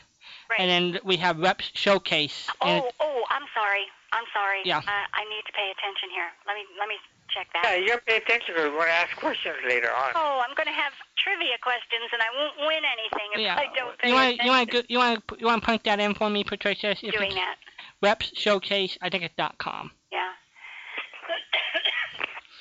[0.50, 0.60] Right.
[0.60, 2.48] and then we have Reps Showcase.
[2.62, 3.86] Oh, oh, I'm sorry.
[4.12, 4.62] I'm sorry.
[4.66, 4.80] Yeah.
[4.80, 6.30] Uh, I need to pay attention here.
[6.48, 6.96] Let me let me
[7.30, 7.62] check that.
[7.64, 10.12] Yeah, you gotta pay attention because we're gonna ask questions later on.
[10.16, 13.56] Oh, I'm going to have trivia questions, and I won't win anything if Yeah.
[13.56, 15.66] I don't pay You want attention you want to you want to you want to
[15.66, 16.92] punch that in for me, Patricia?
[16.92, 17.58] If doing that.
[18.02, 19.92] Reps Showcase, I think it's dot com.
[20.12, 20.30] Yeah.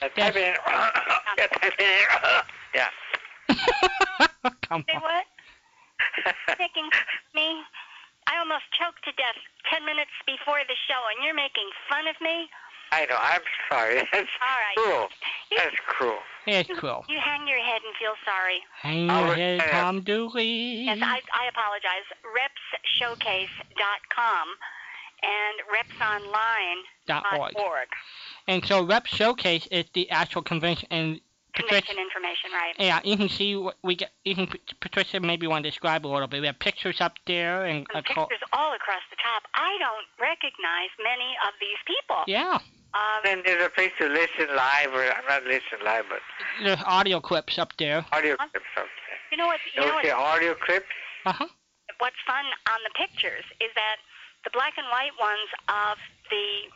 [0.01, 0.55] Yeah, type it in.
[1.39, 2.45] yeah, type it in.
[2.75, 2.89] yeah.
[4.63, 5.25] Come Say what?
[6.59, 6.89] Making
[7.35, 7.63] me?
[8.27, 9.37] I almost choked to death
[9.73, 12.49] ten minutes before the show, and you're making fun of me?
[12.91, 13.17] I know.
[13.21, 13.97] I'm sorry.
[14.13, 14.77] That's All right.
[14.77, 15.09] cruel.
[15.51, 16.19] You, That's cruel.
[16.47, 17.05] It's cool.
[17.09, 18.61] you hang your head and feel sorry.
[18.81, 19.73] Hang I'll your look head, at it.
[19.73, 20.85] Tom Dooley.
[20.85, 22.07] Yes, I, I apologize.
[22.25, 24.49] Repsshowcase.com
[25.23, 25.61] and
[27.09, 27.89] repsonline.org.
[28.47, 31.21] And so Rep Showcase is the actual convention, and
[31.67, 32.75] Patricia, information, right?
[32.79, 34.11] yeah, you can see what we get.
[34.25, 34.49] You can
[34.81, 36.41] Patricia maybe want to describe a little bit.
[36.41, 39.43] We have pictures up there and a And co- pictures all across the top.
[39.55, 42.23] I don't recognize many of these people.
[42.27, 42.59] yeah,
[42.95, 46.21] Um, Then there's a place to listen live, or I'm not listen live, but
[46.63, 48.05] there's audio clips up there.
[48.13, 48.49] audio Huh?
[48.53, 48.67] clips.
[48.77, 48.89] Okay.
[49.31, 49.61] you know what?
[49.75, 50.13] You know Those what?
[50.13, 50.87] are audio clips.
[51.27, 51.47] Uh huh.
[51.99, 53.97] what's fun on the pictures is that
[54.45, 55.99] the black and white ones of
[56.31, 56.71] the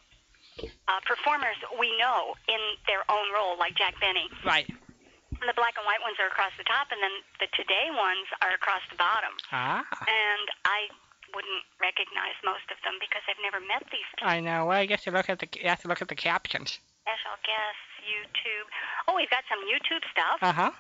[0.89, 4.29] uh, performers we know in their own role, like Jack Benny.
[4.45, 4.67] Right.
[4.69, 8.31] And the black and white ones are across the top, and then the today ones
[8.47, 9.35] are across the bottom.
[9.51, 9.83] Ah.
[10.07, 10.87] And I
[11.35, 14.29] wouldn't recognize most of them because I've never met these people.
[14.31, 14.69] I know.
[14.71, 16.79] Well, I guess you look at the you have to look at the captions.
[17.03, 18.67] Special guests, YouTube.
[19.09, 20.39] Oh, we've got some YouTube stuff.
[20.45, 20.73] Uh huh.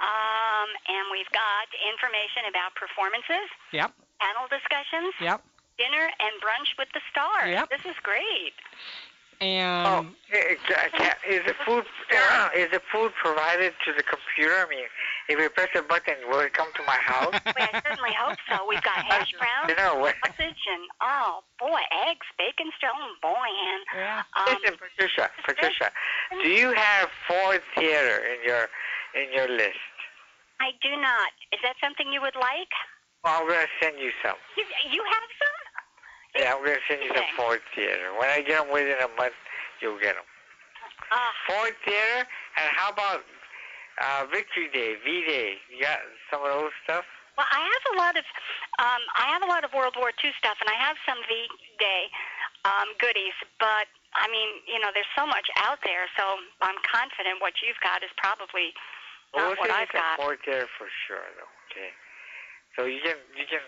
[0.00, 3.92] Um, and we've got information about performances, Yep.
[4.18, 5.44] panel discussions, Yep.
[5.76, 7.52] dinner, and brunch with the stars.
[7.52, 7.68] Yep.
[7.68, 8.56] This is great.
[9.40, 11.84] And Oh, ca- is the food
[12.54, 14.52] is the food provided to the computer?
[14.52, 14.84] I mean,
[15.28, 17.32] if you press a button, will it come to my house?
[17.56, 18.66] Well, I certainly hope so.
[18.68, 20.14] We've got hash browns, You know what?
[20.26, 24.22] sausage, and oh boy, eggs, bacon stone, boy, and yeah.
[24.36, 25.90] um, Listen, Patricia, Patricia,
[26.42, 28.68] do you have Ford Theater in your
[29.16, 29.80] in your list?
[30.60, 31.32] I do not.
[31.52, 32.68] Is that something you would like?
[33.24, 34.36] Well, I'm gonna send you some.
[34.56, 35.49] You, you have some?
[36.40, 37.28] Yeah, I'm gonna send you Okay.
[37.36, 38.16] Ford Theater.
[38.16, 39.36] When I get them within a month,
[39.84, 40.24] you'll get them.
[41.12, 42.24] Uh, Ford Theater,
[42.56, 43.20] and how about
[44.00, 45.60] uh, Victory Day, V Day?
[45.68, 46.00] You got
[46.32, 47.04] some of those stuff?
[47.36, 48.24] well, I have a lot of,
[48.80, 52.02] um, I have a lot of World War II stuff, and I have some V-Day
[52.64, 53.36] um, goodies.
[53.60, 57.80] But I mean, you know, there's so much out there, so I'm confident what you've
[57.84, 58.72] got is probably
[59.36, 60.16] Well, not we'll what I've got.
[60.16, 61.52] Ford Theater for sure, though.
[61.68, 61.92] Okay.
[62.78, 63.60] So you can you can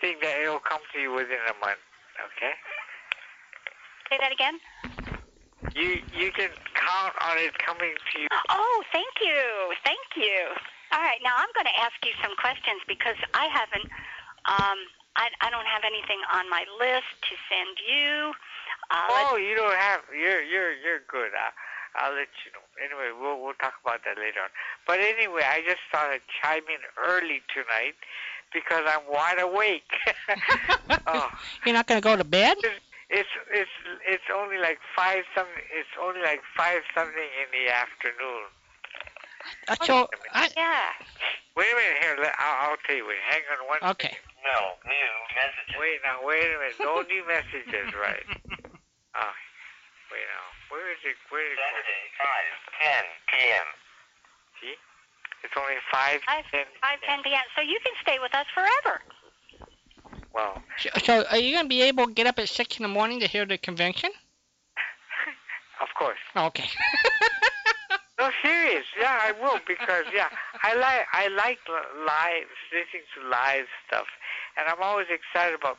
[0.00, 1.82] think that it'll come to you within a month.
[2.16, 2.52] Okay.
[4.10, 4.58] Say that again.
[5.74, 8.28] You you can count on it coming to you.
[8.50, 9.74] Oh, thank you.
[9.84, 10.54] Thank you.
[10.92, 13.90] All right, now I'm going to ask you some questions because I haven't,
[14.46, 14.78] um,
[15.18, 18.30] I, I don't have anything on my list to send you.
[18.94, 20.06] Uh, Oh, you don't have.
[20.14, 21.34] You're you're you're good.
[21.34, 21.50] I,
[21.98, 22.62] I'll let you know.
[22.78, 24.52] Anyway, we'll we'll talk about that later on.
[24.86, 27.98] But anyway, I just thought I'd chime in early tonight
[28.56, 29.92] because I'm wide awake.
[31.06, 31.28] oh,
[31.64, 32.56] You're not gonna go to bed?
[33.08, 33.70] it's it's
[34.08, 35.62] it's only like five something.
[35.70, 38.48] It's only like five something in the afternoon.
[39.68, 39.94] Uh, so
[40.32, 40.90] I yeah.
[41.54, 42.16] Wait a minute here.
[42.18, 43.06] Let, I'll, I'll tell you.
[43.06, 43.80] Wait, hang on one.
[43.94, 44.16] okay.
[44.42, 45.76] No new messages.
[45.78, 46.22] Wait now.
[46.24, 46.78] Wait a minute.
[46.80, 47.92] No new messages.
[47.96, 48.26] Right.
[49.16, 49.34] Oh,
[50.12, 50.46] wait now.
[50.68, 51.16] Where is it?
[51.32, 53.68] Where is Saturday, 5, 10 p.m.
[54.60, 54.76] See?
[55.44, 56.64] It's only five, Five, ten.
[56.80, 57.40] five, ten p.m.
[57.54, 59.00] So you can stay with us forever.
[60.34, 62.88] Well, So, so are you gonna be able to get up at six in the
[62.88, 64.10] morning to hear the convention?
[65.82, 66.18] of course.
[66.36, 66.68] Okay.
[68.18, 68.86] No, serious.
[68.98, 70.28] Yeah, I will because yeah,
[70.62, 74.06] I like I like li- live listening to live stuff,
[74.56, 75.76] and I'm always excited about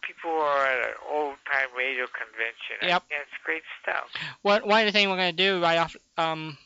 [0.00, 2.88] people who are at an old time radio convention.
[2.88, 3.02] Yep.
[3.10, 4.04] Yeah, it's great stuff.
[4.40, 6.56] What one of the things we're gonna do right off um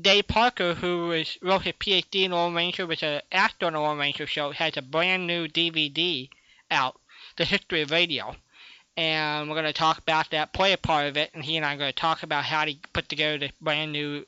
[0.00, 3.80] Dave Parker, who is wrote his PhD in Lone Ranger, was an actor on the
[3.80, 6.30] Lone Ranger show, has a brand new DVD
[6.70, 6.98] out,
[7.36, 8.36] The History of Radio.
[8.96, 11.66] And we're going to talk about that, play a part of it, and he and
[11.66, 14.24] I are going to talk about how to put together this brand new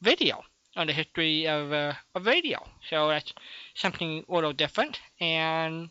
[0.00, 0.44] video
[0.76, 2.66] on the history of, uh, of radio.
[2.88, 3.34] So that's
[3.74, 4.98] something a little different.
[5.20, 5.90] And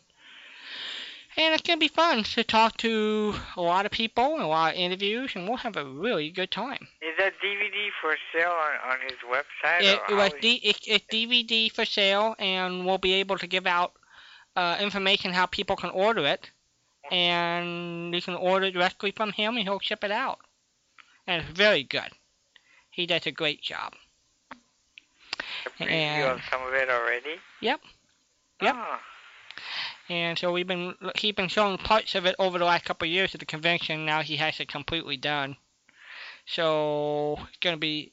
[1.36, 4.46] and it's going to be fun to talk to a lot of people and a
[4.46, 6.88] lot of interviews, and we'll have a really good time.
[7.00, 9.80] Is that DVD for sale on, on his website?
[9.80, 13.66] It, it was D, it, it's DVD for sale, and we'll be able to give
[13.66, 13.92] out
[14.56, 16.50] uh, information how people can order it,
[17.10, 20.38] and you can order it directly from him, and he'll ship it out.
[21.26, 22.10] And it's very good.
[22.90, 23.94] He does a great job.
[24.50, 27.36] a preview of some of it already?
[27.60, 27.80] Yep.
[28.60, 28.74] Yep.
[28.76, 28.98] Oh,
[30.08, 33.12] And so we've been he's been showing parts of it over the last couple of
[33.12, 34.04] years at the convention.
[34.04, 35.56] Now he has it completely done.
[36.46, 38.12] So it's gonna be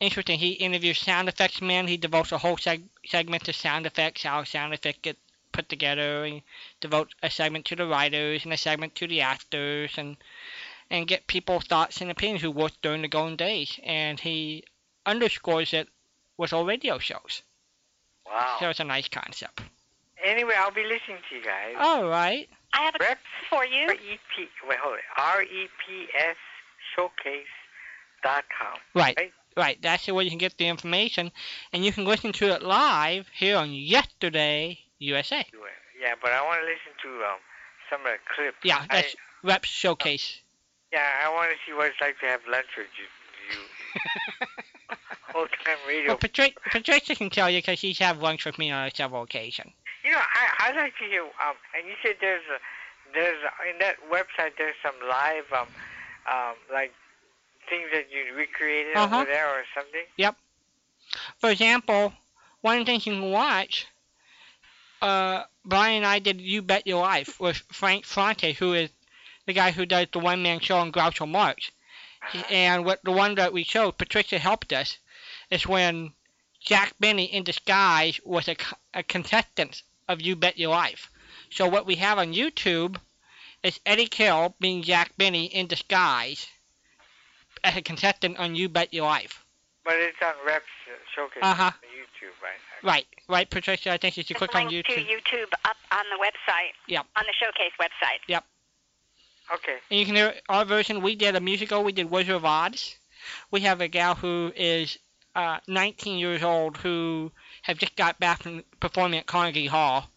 [0.00, 0.38] interesting.
[0.38, 1.86] He interviews sound effects man.
[1.86, 5.18] He devotes a whole seg- segment to sound effects, how sound effects get
[5.52, 6.42] put together, and
[6.80, 10.16] devotes a segment to the writers and a segment to the actors, and
[10.90, 13.78] and get people's thoughts and opinions who worked during the golden days.
[13.84, 14.64] And he
[15.04, 15.88] underscores it
[16.38, 17.42] with all radio shows.
[18.26, 18.56] Wow.
[18.60, 19.60] So it's a nice concept.
[20.28, 21.74] Anyway, I'll be listening to you guys.
[21.78, 22.48] All right.
[22.74, 23.86] I have a Reps for you.
[23.86, 25.04] R-E-P, wait, hold it.
[25.16, 26.36] R-E-P-S
[26.94, 27.46] showcase
[28.22, 28.78] dot com.
[28.94, 29.16] Right.
[29.16, 29.32] Right.
[29.56, 29.78] Right.
[29.80, 31.32] That's where you can get the information,
[31.72, 35.46] and you can listen to it live here on Yesterday USA.
[36.00, 37.38] Yeah, but I want to listen to um
[37.90, 38.58] some of the clips.
[38.62, 40.40] Yeah, I, that's Reps Showcase.
[40.92, 43.56] yeah, I want to see what it's like to have lunch with you.
[43.56, 44.46] you
[45.32, 46.08] whole time radio.
[46.08, 49.72] well, Patricia, Patricia can tell you because she's had lunch with me on several occasions.
[50.08, 51.54] You know, I I like to hear um.
[51.76, 52.58] And you said there's a
[53.12, 55.66] there's a, in that website there's some live um
[56.26, 56.94] um like
[57.68, 59.16] things that you recreated Uh-huh.
[59.16, 60.04] over there or something.
[60.16, 60.34] Yep.
[61.36, 62.14] For example,
[62.62, 63.86] one of the things you can watch,
[65.02, 68.88] uh, Brian and I did You Bet Your Life with Frank Ferrante, who is
[69.44, 71.70] the guy who does the one man show on Groucho Marx.
[72.22, 72.42] Uh-huh.
[72.50, 74.96] And what the one that we showed, Patricia helped us,
[75.50, 76.14] is when
[76.60, 78.56] Jack Benny in disguise was a,
[78.94, 81.10] a contestant of You Bet Your Life.
[81.50, 82.96] So what we have on YouTube
[83.62, 86.46] is Eddie Carroll being Jack Benny in disguise
[87.64, 89.44] as a contestant on You Bet Your Life.
[89.84, 91.64] But it's on Reps uh, Showcase Uh-huh.
[91.64, 92.58] on YouTube, right?
[92.82, 93.90] Right, right, Patricia.
[93.92, 96.22] I think if you There's click a on link to YouTube, YouTube up on the
[96.24, 96.72] website.
[96.88, 97.06] Yep.
[97.16, 98.20] On the showcase website.
[98.28, 98.44] Yep.
[99.54, 99.76] Okay.
[99.90, 101.00] and you can hear our version.
[101.00, 101.82] We did a musical.
[101.82, 102.96] We did Wizard of Oz.
[103.50, 104.98] We have a gal who is
[105.34, 107.32] uh, 19 years old who
[107.68, 110.08] have just got back from performing at Carnegie Hall,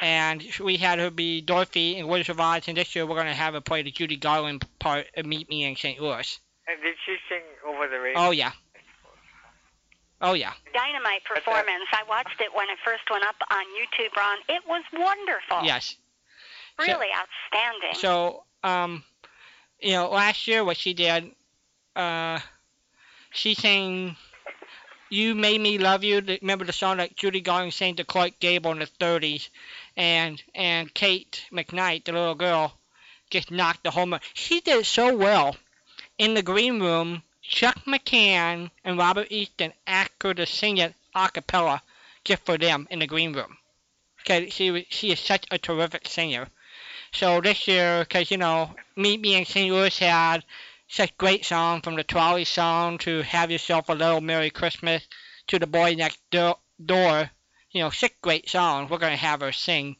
[0.00, 2.68] and we had her be Dorothy in Wizard of Oz.
[2.68, 5.50] And this year we're going to have her play the Judy Garland part of Meet
[5.50, 6.00] Me in St.
[6.00, 6.38] Louis.
[6.66, 8.20] And did she sing over the radio?
[8.20, 8.52] Oh yeah.
[10.20, 10.52] Oh yeah.
[10.72, 11.84] Dynamite performance.
[11.92, 14.38] I watched it when it first went up on YouTube, Ron.
[14.48, 15.64] It was wonderful.
[15.64, 15.96] Yes.
[16.78, 17.94] Really outstanding.
[17.94, 19.04] So, um,
[19.80, 21.30] you know, last year what she did,
[21.94, 22.38] uh,
[23.30, 24.16] she sang
[25.14, 28.72] "You Made Me Love You." Remember the song that Judy Garland sang to Clark Gable
[28.72, 29.48] in the '30s,
[29.96, 32.80] and and Kate McKnight, the little girl,
[33.30, 34.20] just knocked the home run.
[34.32, 35.56] She did so well.
[36.18, 41.30] In the green room, Chuck McCann and Robert Easton asked her to sing it a
[41.30, 41.82] cappella,
[42.24, 43.56] just for them in the green room.
[44.22, 46.48] Okay, she was- she is such a terrific singer.
[47.12, 49.72] So this year, because you know, Me in St.
[49.72, 50.42] Louis had
[50.88, 55.06] such great songs from the Trolley song to Have Yourself a Little Merry Christmas
[55.48, 56.54] to The Boy Next Do-
[56.84, 57.30] Door,
[57.70, 58.90] you know, six great songs.
[58.90, 59.96] We're gonna have her sing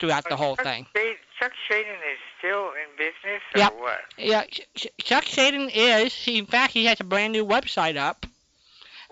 [0.00, 0.86] throughout the whole Chuck thing.
[0.96, 3.74] Shad- Chuck Schaden is still in business or Yep.
[3.74, 4.00] what?
[4.16, 6.14] Yeah, Ch- Ch- Chuck Schaden is.
[6.14, 8.26] He, in fact, he has a brand new website up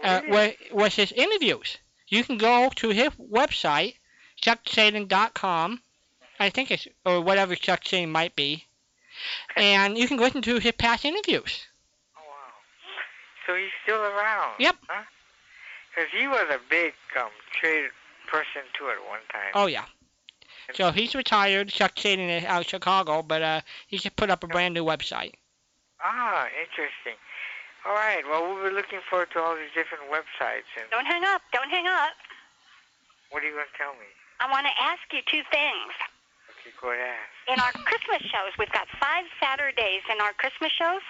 [0.02, 1.78] uh, where was his interviews.
[2.08, 3.96] You can go to his website,
[4.40, 5.80] chuckschaden.com.
[6.40, 8.66] I think it's or whatever Chuck Schaden might be,
[9.56, 11.66] and you can listen to his past interviews.
[12.16, 12.34] Oh, wow.
[13.46, 14.54] So he's still around.
[14.58, 14.76] Yep.
[14.88, 15.02] Huh?
[15.94, 17.28] Because he was a big um,
[17.60, 17.90] trade
[18.30, 19.52] person too at one time.
[19.54, 19.84] Oh yeah.
[20.74, 21.68] So he's retired.
[21.68, 24.84] Chuck Schaden is out of Chicago, but uh, he just put up a brand new
[24.84, 25.34] website.
[26.00, 27.18] Ah, interesting.
[27.84, 28.22] All right.
[28.24, 30.70] Well, we'll be looking forward to all these different websites.
[30.78, 31.42] And Don't hang up.
[31.52, 32.14] Don't hang up.
[33.30, 34.06] what are you going to tell me?
[34.40, 35.92] I want to ask you two things.
[36.62, 37.26] Okay, go ahead.
[37.50, 41.02] In our Christmas shows, we've got five Saturdays in our Christmas shows.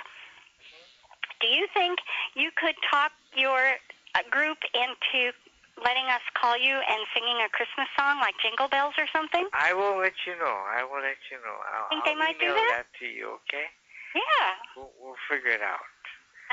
[1.44, 2.00] Do you think
[2.32, 3.76] you could talk your
[4.16, 5.36] uh, group into
[5.76, 9.44] letting us call you and singing a Christmas song like Jingle Bells or something?
[9.52, 10.56] I will let you know.
[10.72, 11.56] I will let you know.
[11.68, 12.88] I'll, Think I'll they might do email that?
[13.00, 13.36] to you.
[13.44, 13.68] Okay?
[14.16, 14.56] Yeah.
[14.76, 15.84] We'll, we'll figure it out.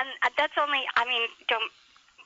[0.00, 1.68] And uh, that's only, I mean, don't,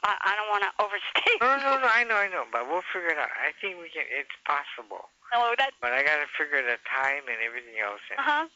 [0.03, 1.39] I, I don't want to overstate.
[1.39, 1.91] No, no, no.
[1.91, 2.47] I know, I know.
[2.51, 3.31] But we'll figure it out.
[3.35, 4.07] I think we can.
[4.11, 5.11] It's possible.
[5.59, 8.01] That, But I got to figure the time and everything else.
[8.11, 8.19] In.
[8.19, 8.47] uh-huh.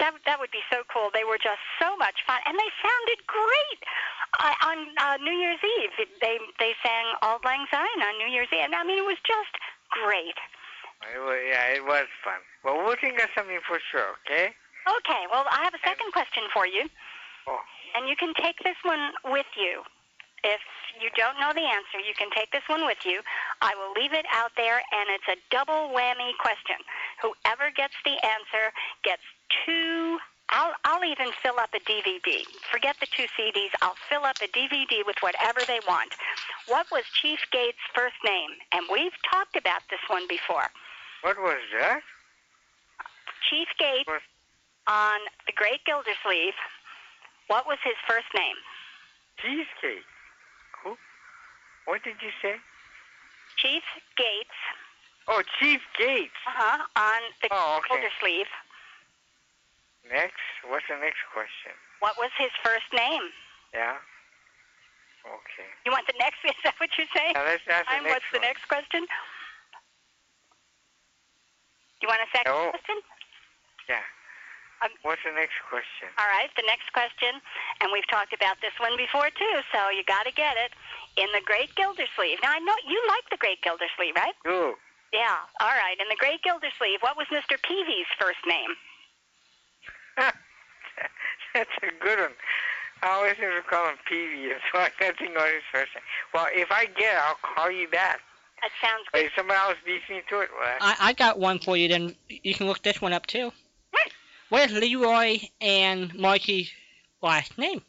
[0.00, 1.12] That, that would be so cool.
[1.12, 3.80] They were just so much fun, and they sounded great.
[4.40, 5.92] Uh, on uh, New Year's Eve,
[6.24, 8.72] they they sang "Auld Lang Syne" on New Year's Eve.
[8.72, 9.52] I mean, it was just
[9.92, 10.32] great.
[11.12, 12.40] It was, yeah, it was fun.
[12.64, 14.16] Well, we'll think of something for sure.
[14.24, 14.56] Okay?
[14.88, 16.88] Okay, well, I have a second question for you,
[17.46, 17.60] Oh.
[17.94, 19.82] and you can take this one with you.
[20.44, 20.60] If
[21.00, 23.20] you don't know the answer, you can take this one with you.
[23.60, 26.76] I will leave it out there, and it's a double whammy question.
[27.22, 28.74] Whoever gets the answer
[29.04, 29.22] gets
[29.64, 30.18] two.
[30.50, 32.44] I'll, I'll even fill up a DVD.
[32.70, 33.70] Forget the two CDs.
[33.80, 36.12] I'll fill up a DVD with whatever they want.
[36.66, 38.50] What was Chief Gates' first name?
[38.72, 40.68] And we've talked about this one before.
[41.22, 42.00] What was that?
[43.48, 44.20] Chief Gates What?
[44.88, 46.54] on The Great Gildersleeve
[47.46, 48.56] What was his first name?
[49.40, 50.04] Cheesecake.
[51.86, 52.56] What did you say?
[53.56, 53.82] Chief
[54.16, 54.58] Gates.
[55.28, 56.34] Oh, Chief Gates.
[56.46, 56.78] Uh huh.
[56.96, 58.00] On the Oh, okay.
[58.00, 58.50] Gildersleeve.
[60.10, 61.72] Next, what's the next question?
[62.00, 63.22] What was his first name?
[63.72, 63.96] Yeah.
[65.22, 65.68] Okay.
[65.86, 66.42] You want the next?
[66.44, 67.34] Is that what you're saying?
[67.34, 69.06] Now let's ask the next what's the next question?
[72.02, 72.70] Do you want a second No.
[72.74, 72.98] question?
[73.88, 74.02] Yeah.
[74.82, 76.10] Um, What's the next question?
[76.18, 77.38] All right, the next question,
[77.80, 80.72] and we've talked about this one before too, so you got to get it.
[81.14, 82.38] In the Great Gildersleeve.
[82.42, 84.32] Now I know you like the Great Gildersleeve, right?
[84.48, 84.74] Ooh.
[85.12, 85.44] Yeah.
[85.60, 85.94] All right.
[86.00, 87.60] In the Great Gildersleeve, what was Mr.
[87.60, 88.72] Peavey's first name?
[91.54, 92.32] That's a good one.
[93.02, 96.04] I always used to call him Peavy, so I can't think of his first name.
[96.32, 98.20] Well, if I get it, I'll call you back.
[98.62, 99.26] That sounds But good.
[99.26, 101.88] if somebody else beats me to it, well, I, I got one for you.
[101.88, 103.52] Then you can look this one up too.
[104.52, 106.70] Where's Leroy and Marky's
[107.22, 107.80] last name?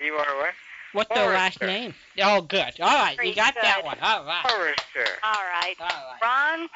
[0.00, 0.54] you are what?
[0.90, 1.94] What's their last name?
[2.20, 2.74] Oh, good.
[2.80, 3.96] All right, Very you got that one.
[4.02, 4.42] All right.
[4.42, 5.06] Forrester.
[5.22, 5.78] All right.
[5.78, 6.18] All right.
[6.18, 6.68] Ron,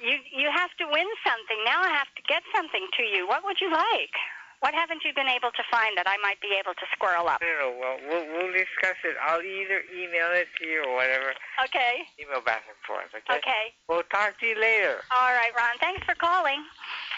[0.00, 1.60] you you have to win something.
[1.66, 3.28] Now I have to get something to you.
[3.28, 4.16] What would you like?
[4.60, 7.44] What haven't you been able to find that I might be able to squirrel up?
[7.44, 9.20] No, no, well, we'll, we'll discuss it.
[9.20, 11.36] I'll either email it to you or whatever.
[11.62, 12.08] Okay.
[12.18, 13.38] Email back and forth, okay?
[13.38, 13.64] Okay.
[13.86, 15.04] We'll talk to you later.
[15.12, 15.76] All right, Ron.
[15.78, 16.64] Thanks for calling.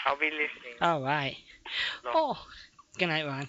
[0.05, 0.75] I'll be listening.
[0.81, 1.37] All right.
[2.03, 2.11] No.
[2.13, 2.45] Oh,
[2.97, 3.47] good night, Ron.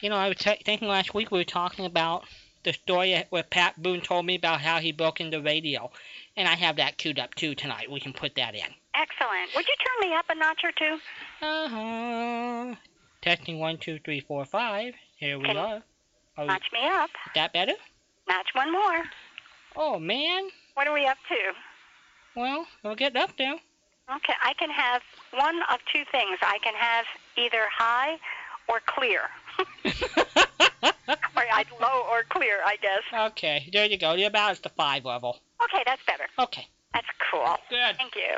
[0.00, 2.24] You know, I was t- thinking last week we were talking about
[2.64, 5.90] the story where Pat Boone told me about how he broke into radio,
[6.36, 7.90] and I have that queued up too tonight.
[7.90, 8.66] We can put that in.
[8.94, 9.54] Excellent.
[9.54, 10.98] Would you turn me up a notch or two?
[11.44, 12.74] Uh huh.
[13.22, 14.94] Testing one, two, three, four, five.
[15.16, 15.82] Here we Can- are.
[16.36, 17.10] Oh, is Notch me up.
[17.34, 17.74] that better?
[18.28, 19.02] Notch one more.
[19.74, 20.48] Oh man.
[20.74, 22.40] What are we up to?
[22.40, 23.56] Well, we'll get up there.
[24.16, 25.02] Okay, I can have
[25.32, 26.38] one of two things.
[26.42, 27.04] I can have
[27.36, 28.16] either high
[28.68, 29.22] or clear.
[29.84, 33.02] or I, low or clear, I guess.
[33.32, 34.14] okay, there you go.
[34.14, 35.38] You're about at the five level.
[35.64, 36.24] Okay, that's better.
[36.38, 37.56] Okay, That's cool.
[37.70, 37.96] good.
[37.96, 38.36] Thank you.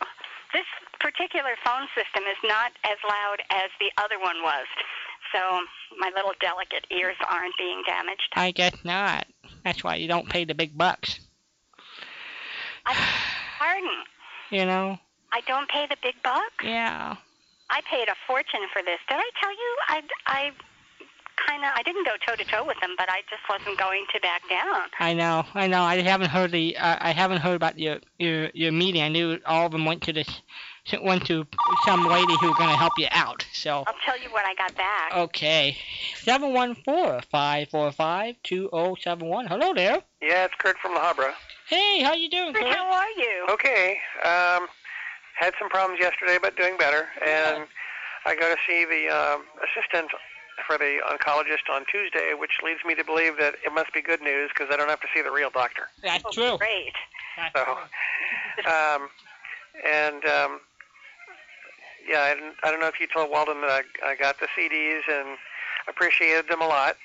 [0.52, 0.66] This
[0.98, 4.66] particular phone system is not as loud as the other one was,
[5.32, 5.60] so
[5.98, 8.32] my little delicate ears aren't being damaged.
[8.34, 9.26] I guess not.
[9.64, 11.20] That's why you don't pay the big bucks.
[12.86, 12.94] I,
[13.58, 13.90] pardon,
[14.50, 14.98] You know?
[15.32, 16.64] I don't pay the big bucks.
[16.64, 17.16] Yeah.
[17.70, 18.98] I paid a fortune for this.
[19.08, 19.76] Did I tell you?
[19.88, 20.52] I, I
[21.46, 24.06] kind of, I didn't go toe to toe with them, but I just wasn't going
[24.12, 24.88] to back down.
[24.98, 25.44] I know.
[25.54, 25.82] I know.
[25.82, 26.76] I haven't heard the.
[26.76, 29.02] Uh, I haven't heard about your your your meeting.
[29.02, 30.28] I knew all of them went to this.
[31.02, 31.46] Went to
[31.84, 33.46] some lady who was gonna help you out.
[33.52, 33.84] So.
[33.86, 35.14] I'll tell you when I got back.
[35.14, 35.76] Okay.
[36.16, 39.46] Seven one four five four five two zero seven one.
[39.46, 40.02] Hello there.
[40.20, 41.32] Yeah, it's Kurt from La Habra.
[41.68, 42.74] Hey, how you doing, Kurt, Kurt?
[42.74, 43.46] How are you?
[43.50, 43.98] Okay.
[44.24, 44.66] Um,
[45.38, 47.08] had some problems yesterday, but doing better.
[47.24, 47.66] And
[48.26, 50.10] I go to see the um, assistant
[50.66, 54.20] for the oncologist on Tuesday, which leads me to believe that it must be good
[54.20, 55.88] news because I don't have to see the real doctor.
[56.02, 56.58] That's Oh, true.
[56.58, 56.92] Great.
[57.36, 58.72] That's So, true.
[58.72, 59.08] um,
[59.86, 60.60] and um,
[62.06, 63.70] yeah, I, didn't- I don't know if you told Walden that
[64.04, 65.38] I, I got the CDs and
[65.88, 66.96] appreciated them a lot.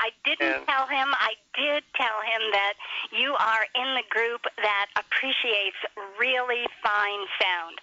[0.00, 1.14] I didn't And- tell him.
[1.14, 2.74] I did tell him that
[3.12, 5.76] you are in the group that appreciates
[6.18, 7.80] really fine sound.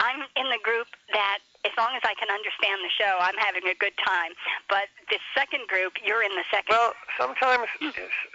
[0.00, 3.66] I'm in the group that, as long as I can understand the show, I'm having
[3.68, 4.32] a good time.
[4.68, 6.74] But the second group, you're in the second.
[6.74, 7.68] Well, sometimes,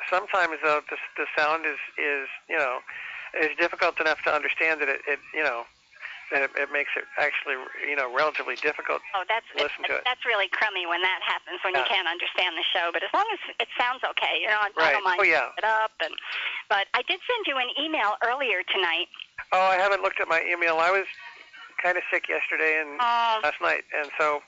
[0.09, 2.79] sometimes though, the, the sound is is you know
[3.39, 5.65] is difficult enough to understand that it, it you know
[6.31, 7.55] that it, it makes it actually
[7.87, 9.01] you know relatively difficult.
[9.13, 10.03] Oh, that's Listen to it.
[10.05, 12.89] that's really crummy when that happens when you can't understand the show.
[12.93, 14.93] But as long as it sounds okay, you know, I Right.
[14.93, 15.49] don't mind Oh, yeah.
[15.57, 15.91] it up.
[16.01, 16.13] And
[16.69, 19.07] but I did send you an email earlier tonight.
[19.51, 20.77] Oh, I haven't looked at my email.
[20.79, 21.05] I was
[21.81, 24.41] kind of sick yesterday and Um, last night, and so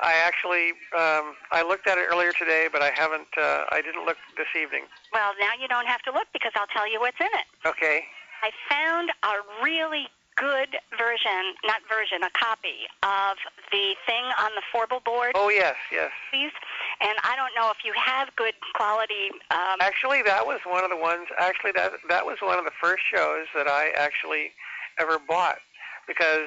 [0.00, 3.28] I actually um, I looked at it earlier today, but I haven't.
[3.36, 4.84] Uh, I didn't look this evening.
[5.12, 7.46] well, now you don't have to look because I'll tell you what's in it.
[7.68, 8.04] Okay.
[8.42, 10.06] I found a really
[10.38, 13.36] good version, not version, a copy of
[13.74, 16.10] the thing on the Forble board, Oh yes, yes.
[16.30, 16.54] please.
[17.00, 19.30] And I don't know if you have good quality.
[19.50, 21.26] Um, Actually, that was one of the ones.
[21.38, 24.52] Actually, that that was one of the first shows that I actually
[24.98, 25.58] ever bought
[26.06, 26.46] because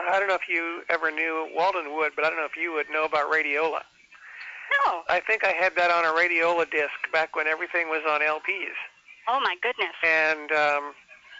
[0.00, 2.72] I don't know if you ever knew Walden would, but I don't know if you
[2.72, 3.82] would know about Radiola.
[4.86, 5.02] no.
[5.08, 8.78] I think I had that on a Radiola disc back when everything was on LPs.
[9.28, 9.94] Oh my goodness.
[10.04, 10.94] And um,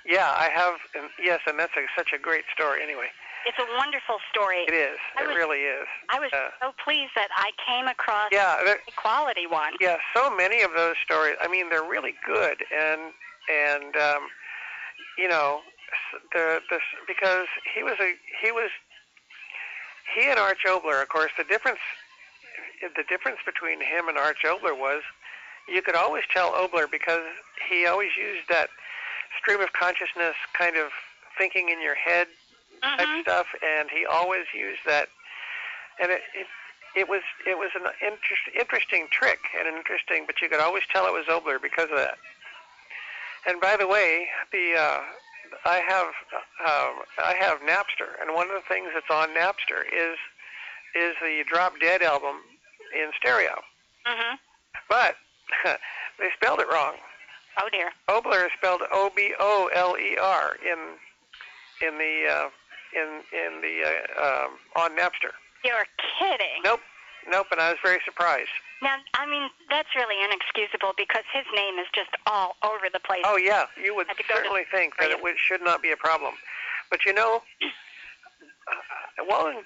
[0.08, 0.74] yeah, I have.
[0.96, 2.82] And yes, and that's a, such a great story.
[2.82, 3.06] Anyway,
[3.46, 4.64] It's a wonderful story.
[4.66, 4.98] it is.
[5.16, 5.86] I It was- really is.
[6.08, 9.74] I was Uh, so pleased that I came across Yeah, there, a quality one.
[9.80, 9.98] yeah.
[10.14, 11.36] So many of those stories.
[11.40, 13.12] I mean, they're really good, and
[13.48, 14.28] and um,
[15.16, 15.62] you know,
[16.32, 18.70] the the because he was a he was
[20.14, 21.02] he and Arch Oboler.
[21.02, 21.80] Of course, the difference
[22.96, 25.02] the difference between him and Arch Oboler was
[25.68, 27.24] you could always tell Oboler because
[27.68, 28.68] he always used that
[29.36, 30.90] stream of consciousness kind of
[31.36, 32.28] thinking in your head
[32.82, 33.22] type Mhm.
[33.22, 35.08] stuff, and he always used that,
[35.98, 36.22] and it.
[36.34, 36.46] it
[36.94, 40.82] it was it was an interest, interesting trick and an interesting, but you could always
[40.90, 42.18] tell it was Oboler because of that.
[43.46, 45.00] And by the way, the uh,
[45.64, 46.06] I have
[46.64, 50.18] um, I have Napster, and one of the things that's on Napster is
[50.94, 52.42] is the Drop Dead album
[52.94, 53.62] in stereo.
[54.06, 54.38] Mhm.
[54.88, 55.16] But
[56.18, 56.96] they spelled it wrong.
[57.60, 57.90] Oh dear.
[58.08, 60.78] Oboler is spelled O B O L E R in
[61.86, 62.48] in the uh,
[62.94, 65.32] in in the uh, um, on Napster.
[65.64, 65.86] You're
[66.18, 66.62] kidding.
[66.64, 66.80] Nope,
[67.30, 68.50] nope, and I was very surprised.
[68.80, 73.22] Now, I mean, that's really inexcusable because his name is just all over the place.
[73.24, 75.96] Oh yeah, you would Had to certainly think that it would, should not be a
[75.96, 76.34] problem.
[76.90, 79.64] But you know, uh, Walden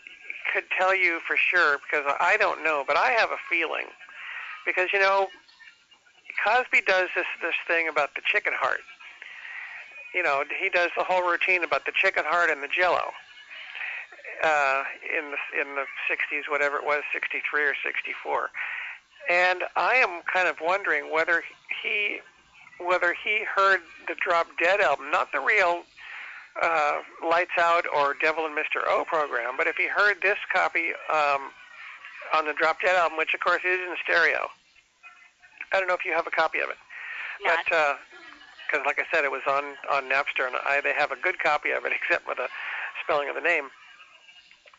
[0.53, 3.87] could tell you for sure because I don't know, but I have a feeling
[4.65, 5.29] because you know,
[6.45, 8.81] Cosby does this this thing about the chicken heart.
[10.15, 13.13] You know, he does the whole routine about the chicken heart and the Jello.
[14.43, 14.83] Uh,
[15.17, 18.51] in the in the 60s, whatever it was, 63 or 64,
[19.31, 21.45] and I am kind of wondering whether
[21.83, 22.19] he
[22.81, 25.83] whether he heard the Drop Dead album, not the real
[26.61, 28.83] uh, Lights Out or Devil and Mr.
[28.87, 31.51] O program, but if he heard this copy um,
[32.35, 34.49] on the Drop Dead album, which of course is in stereo.
[35.73, 36.77] I don't know if you have a copy of it,
[37.45, 37.59] Not.
[37.69, 37.99] but
[38.67, 41.39] because like I said, it was on on Napster, and I, they have a good
[41.39, 42.49] copy of it, except for the
[43.03, 43.69] spelling of the name.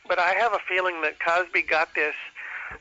[0.08, 2.16] But I have a feeling that Cosby got this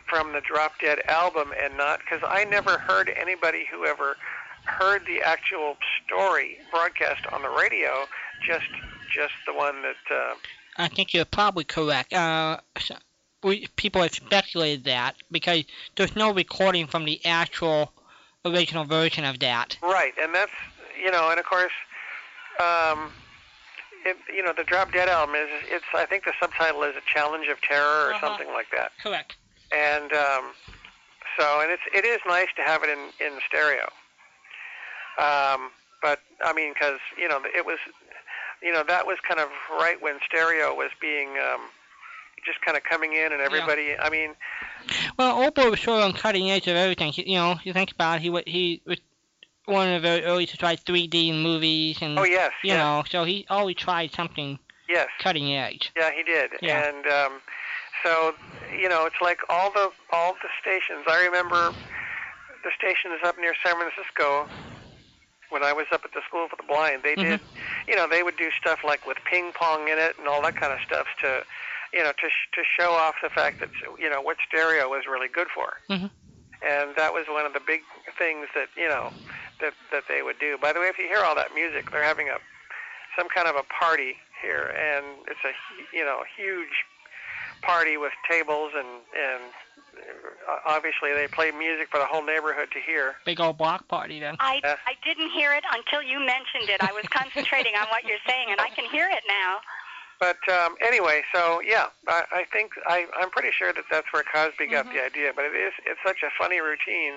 [0.08, 4.16] from the Drop Dead album and not because I never heard anybody who ever
[4.64, 8.06] heard the actual story broadcast on the radio,
[8.44, 8.66] just
[9.14, 10.34] just the one that uh,
[10.76, 12.12] I think you're probably correct.
[12.12, 12.58] Uh,
[13.42, 15.64] we, people have speculated that because
[15.96, 17.92] there's no recording from the actual
[18.44, 19.76] original version of that.
[19.82, 20.52] right, and that's
[21.02, 21.72] you know, and of course,
[22.60, 23.10] um,
[24.04, 27.02] it, you know, the Drop Dead album is it's I think the subtitle is a
[27.12, 28.28] challenge of terror or Uh-huh.
[28.28, 29.36] something like that, Correct.
[29.74, 30.52] and um,
[31.38, 33.88] so and it's it is nice to have it in in stereo.
[35.18, 35.70] Um,
[36.02, 37.78] but I mean, because you know, it was,
[38.62, 41.60] you know, that was kind of right when stereo was being um,
[42.44, 43.96] just kind of coming in, and everybody.
[43.98, 44.34] I mean,
[45.18, 47.12] Well, Oboler was sort of on cutting edge of everything.
[47.16, 48.98] You know, you think about it, he he was
[49.66, 52.78] one of the very early to try 3D in movies, and oh yes, you yes,
[52.78, 55.92] know, so he always tried something yes, cutting edge.
[55.96, 56.88] yeah, he did, Yeah.
[56.88, 57.40] and um,
[58.02, 58.34] so
[58.76, 61.04] you know, it's like all the all the stations.
[61.06, 61.72] I remember
[62.64, 64.48] the stations up near San Francisco
[65.50, 67.02] when I was up at the School for the Blind.
[67.02, 67.38] They did,
[67.86, 70.56] you know, they would do stuff like with ping pong in it and all that
[70.56, 71.44] kind of stuff to,
[71.92, 73.68] you know, to sh- to show off the fact that
[73.98, 75.78] you know what stereo was really good for.
[75.90, 76.10] Mhm.
[76.62, 77.82] And that was one of the big
[78.18, 79.12] things that you know
[79.60, 80.56] that that they would do.
[80.58, 82.38] By the way, if you hear all that music, they're having a
[83.16, 85.52] some kind of a party here, and it's a
[85.96, 86.84] you know huge
[87.62, 89.42] party with tables and and
[90.48, 93.14] uh, obviously they play music for the whole neighborhood to hear.
[93.24, 94.36] Big old block party then.
[94.40, 94.76] I, Yeah.
[94.86, 96.82] I didn't hear it until you mentioned it.
[96.82, 99.60] I was concentrating on what you're saying, and I can hear it now.
[100.22, 104.22] But um, anyway, so yeah, I, I think I, I'm pretty sure that that's where
[104.22, 104.92] Cosby got Mhm.
[104.92, 105.32] the idea.
[105.34, 107.14] But it is it's such a funny routine.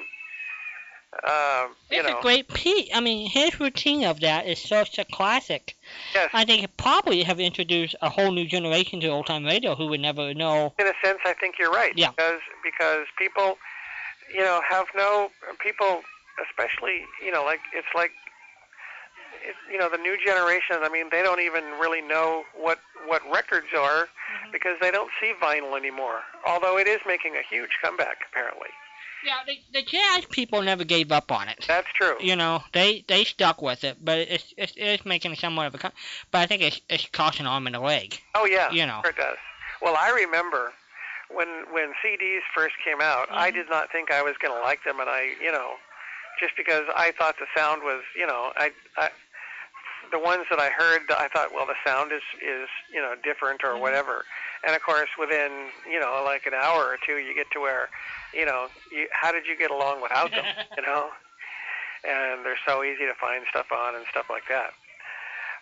[1.24, 2.90] Um, you It's know, a great piece.
[2.94, 5.76] I mean, his routine of that is such a classic.
[6.16, 6.30] yes.
[6.34, 9.86] I think it probably have introduced a whole new generation to old time radio who
[9.90, 10.74] would never know.
[10.80, 11.94] in a sense, I think you're right.
[11.96, 12.10] Yeah.
[12.10, 13.60] Because because people,
[14.34, 15.30] you know, have no
[15.60, 16.02] people,
[16.50, 18.12] especially you know, like it's like,
[19.48, 20.78] it, you know, the new generation.
[20.82, 24.08] I mean, they don't even really know what what records are
[24.52, 26.22] because they don't see vinyl anymore.
[26.48, 28.70] Although it is making a huge comeback, apparently.
[29.26, 31.66] Yeah, the, the jazz people never gave up on it.
[31.68, 32.16] That's true.
[32.22, 35.92] You know, they they stuck with it, but it's it's, it's making somewhat of a.
[36.32, 38.20] But I think it's it's costing arm in the leg.
[38.36, 39.00] Oh yeah, You know.
[39.02, 39.38] sure it does.
[39.82, 40.74] Well, I remember
[41.32, 43.58] when when CDs first came out, I Mm-hmm.
[43.58, 45.74] did not think I was going to like them, and I, you know,
[46.40, 49.10] just because I thought the sound was, you know, I, I
[50.12, 53.62] the ones that I heard, I thought, well, the sound is is you know different
[53.62, 53.78] Mm-hmm.
[53.78, 54.26] or whatever.
[54.66, 55.52] And of course, within
[55.90, 57.90] you know like an hour or two, you get to where,
[58.34, 60.46] you know, you, how did you get along without them?
[60.78, 61.10] you know,
[62.08, 64.72] and they're so easy to find stuff on and stuff like that.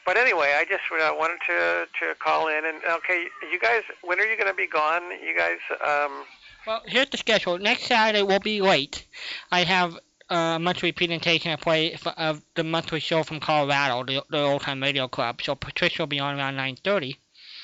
[0.06, 4.20] But anyway, I just uh, wanted to to call in and okay, you guys, when
[4.20, 5.04] are you going to be gone?
[5.26, 6.26] You guys, um,
[6.68, 7.58] Well, here's the schedule.
[7.58, 9.06] Next Saturday will be late.
[9.52, 9.98] I have
[10.30, 14.62] a monthly presentation I play f- of the monthly show from Colorado, the, the Old
[14.62, 15.42] Time Radio Club.
[15.42, 17.18] So Patricia will be on around 9:30.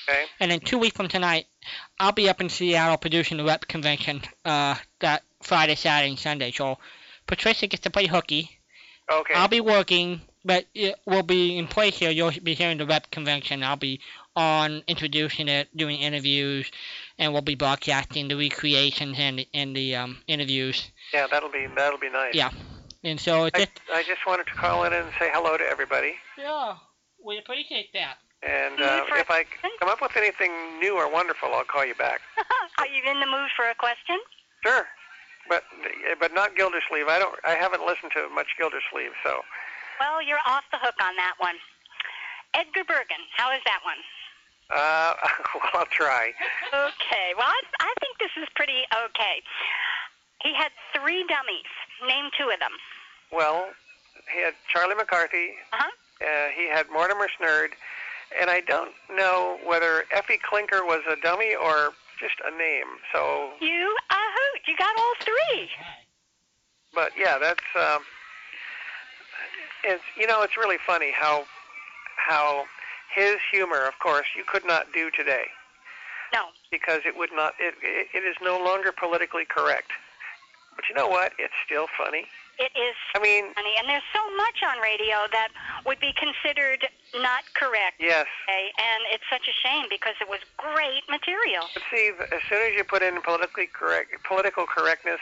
[0.08, 0.24] Okay.
[0.40, 1.46] And then two weeks from tonight,
[1.98, 6.50] I'll be up in Seattle producing the rep convention uh, that Friday, Saturday, and Sunday.
[6.50, 6.78] So
[7.26, 8.50] Patricia gets to play hooky.
[9.10, 9.34] Okay.
[9.34, 12.10] I'll be working, but it will be in place here.
[12.10, 13.62] You'll be hearing the rep convention.
[13.62, 14.00] I'll be
[14.36, 16.70] on introducing it, doing interviews,
[17.18, 20.90] and we'll be broadcasting the recreations and the, and the um, interviews.
[21.12, 22.34] Yeah, that'll be that'll be nice.
[22.34, 22.50] Yeah.
[23.02, 25.64] And so it's I, just I just wanted to call in and say hello to
[25.64, 26.14] everybody.
[26.36, 26.74] yeah,
[27.24, 28.18] we appreciate that.
[28.42, 29.44] And Mood uh, if I
[29.80, 32.20] come up with anything new or wonderful, I'll call you back.
[32.78, 34.16] Are you in the mood for a question?
[34.64, 34.86] Sure.
[35.48, 35.64] But
[36.20, 37.08] but not Gildersleeve.
[37.08, 37.34] I don't.
[37.46, 39.40] I haven't listened to much Gildersleeve, so
[39.98, 41.56] Well, you're off the hook on that one.
[42.54, 43.98] Edgar Bergen, how is that one?
[44.70, 45.14] uh,
[45.54, 46.32] well, I'll try.
[46.72, 49.42] Okay, well, I, I think this is pretty okay.
[50.42, 51.70] He had three dummies.
[52.06, 52.72] Name two of them.
[53.32, 53.68] Well,
[54.34, 55.50] he had Charlie McCarthy.
[55.72, 55.90] Uh-huh.
[56.20, 57.68] Uh, he had Mortimer Snerd,
[58.40, 62.86] and I don't know whether Effie Klinker was a dummy or just a name.
[63.12, 64.60] So, You a hoot.
[64.66, 65.70] You got all three.
[66.94, 68.02] but yeah, that's um,
[69.84, 71.44] it's you know it's really funny how
[72.16, 72.64] how
[73.14, 75.44] his humor, of course, you could not do today
[76.34, 76.40] No.
[76.70, 79.90] because it would not it, it it is no longer politically correct.
[80.90, 81.30] You know what?
[81.38, 82.26] It's still funny.
[82.58, 85.48] It is I mean, funny, and there's so much on radio that
[85.86, 86.82] would be considered
[87.14, 87.96] not correct.
[88.02, 88.26] yes.
[88.50, 91.70] Okay, and it's such a shame because it was great material.
[91.72, 95.20] But see, as soon as you put in politically correct political correctness,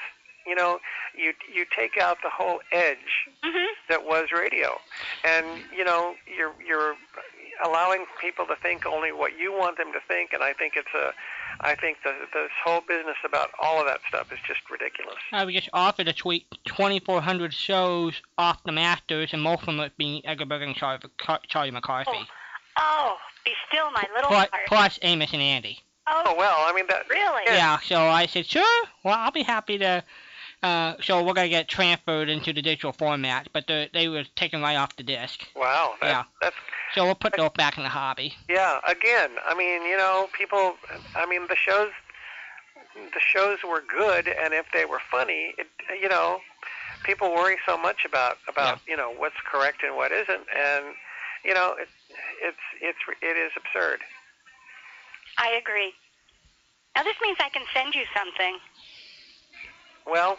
[0.48, 0.80] you know,
[1.14, 3.66] you you take out the whole edge Mhm.
[3.90, 4.80] that was radio,
[5.22, 6.96] and you know, you're you're
[7.62, 10.94] allowing people to think only what you want them to think, and I think it's
[10.94, 11.12] a,
[11.60, 15.16] I think the this whole business about all of that stuff is just ridiculous.
[15.32, 19.90] I was just offered to tweet 2,400 shows off the Masters, and most of them
[19.96, 21.00] being Edgar Bergen and Charlie,
[21.48, 22.10] Charlie McCarthy.
[22.14, 22.26] Oh,
[22.78, 24.66] oh, be still my little Plus, heart.
[24.68, 25.80] plus Amos and Andy.
[26.06, 27.08] Oh Oh, well, I mean that.
[27.10, 27.42] really?
[27.46, 30.02] Yeah, so I said, sure, well, I'll be happy to.
[30.62, 34.60] Uh, so we're gonna get transferred into the digital format, but they they were taken
[34.60, 35.46] right off the disc.
[35.54, 35.94] Wow.
[36.00, 36.22] That, Yeah.
[36.42, 36.56] That's
[36.94, 38.34] So we'll put those back in the hobby.
[38.48, 40.74] Yeah, again, I mean, you know, people.
[41.14, 41.90] I mean, the shows,
[42.94, 45.68] the shows were good, and if they were funny, it,
[46.00, 46.40] you know,
[47.04, 50.86] people worry so much about about you know what's correct and what isn't, and
[51.44, 51.88] you know, it,
[52.42, 54.00] it's it's it is absurd.
[55.36, 55.92] I agree.
[56.96, 58.58] Now this means I can send you something.
[60.04, 60.38] Well,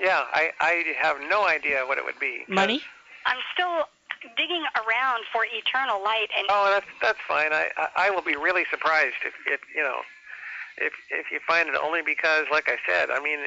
[0.00, 2.38] yeah, I I have no idea what it would be.
[2.46, 2.82] 'cause- Money?
[3.26, 3.88] I'm still
[4.36, 7.52] digging around for eternal light, and Oh, that's that's fine.
[7.52, 10.02] I, I I will be really surprised if if you know
[10.78, 13.40] if if you find it only because, like I said, I mean,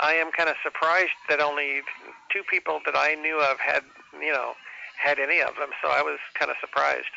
[0.00, 1.82] I am kind of surprised that only
[2.30, 3.82] two people that I knew of had
[4.20, 4.54] you know
[4.98, 5.70] had any of them.
[5.82, 7.08] So I was kind of surprised.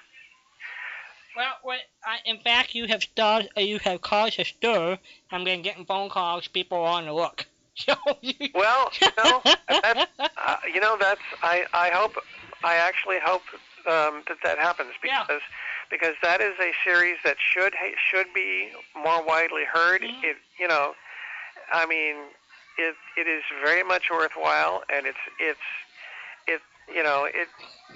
[1.35, 4.97] Well, wait, I, in fact, you have start, uh, you have caused a stir.
[5.31, 6.47] I'm gonna get phone calls.
[6.47, 7.45] People are on the look.
[8.53, 12.15] Well, you know, that's uh, you know that's I I hope
[12.63, 13.43] I actually hope
[13.87, 15.23] um, that that happens Yeah.
[15.27, 15.41] because
[15.89, 20.01] because that is a series that should ha- should be more widely heard.
[20.01, 20.23] Mhm.
[20.23, 20.93] It you know,
[21.71, 22.15] I mean,
[22.77, 25.88] it it is very much worthwhile, and it's it's it
[26.93, 27.47] you know it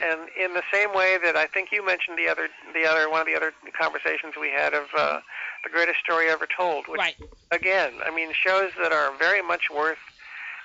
[0.02, 3.22] and in the same way that I think you mentioned the other the other one
[3.22, 5.20] of the other conversations we had of uh,
[5.64, 7.16] the greatest story ever told, which right?
[7.52, 9.98] again, I mean, shows that are very much worth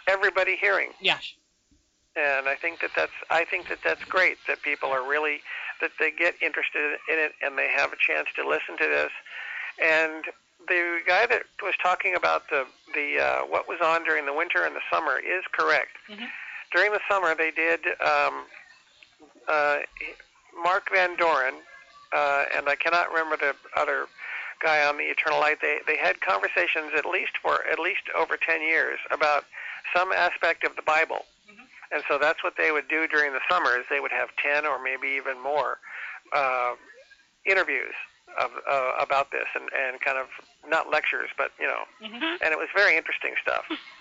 [0.09, 0.91] everybody hearing.
[1.01, 1.35] Yes.
[2.17, 5.41] And I think that that's I think that that's great that people are really
[5.81, 9.13] that they get interested in it and they have a chance to listen to this.
[9.81, 10.25] And
[10.67, 14.65] the guy that was talking about the the uh, what was on during the winter
[14.65, 15.97] and the summer is correct.
[16.09, 16.27] Mhm.
[16.73, 18.45] During the summer, they did um,
[19.49, 19.79] uh,
[20.63, 21.55] Mark Van Doren,
[22.13, 24.07] uh, and I cannot remember the other
[24.63, 25.59] guy on the Eternal Light.
[25.63, 29.45] They they had conversations at least for at least over ten years about
[29.95, 31.25] some aspect of the Bible.
[31.91, 33.87] And so that's what they would do during the summers.
[33.89, 35.79] They would have 10 or maybe even more
[36.37, 36.75] uh,
[37.47, 37.95] interviews
[38.39, 40.27] of, uh, about this and, and kind of
[40.69, 42.37] not lectures, but, you know, Mhm.
[42.43, 43.65] and it was very interesting stuff.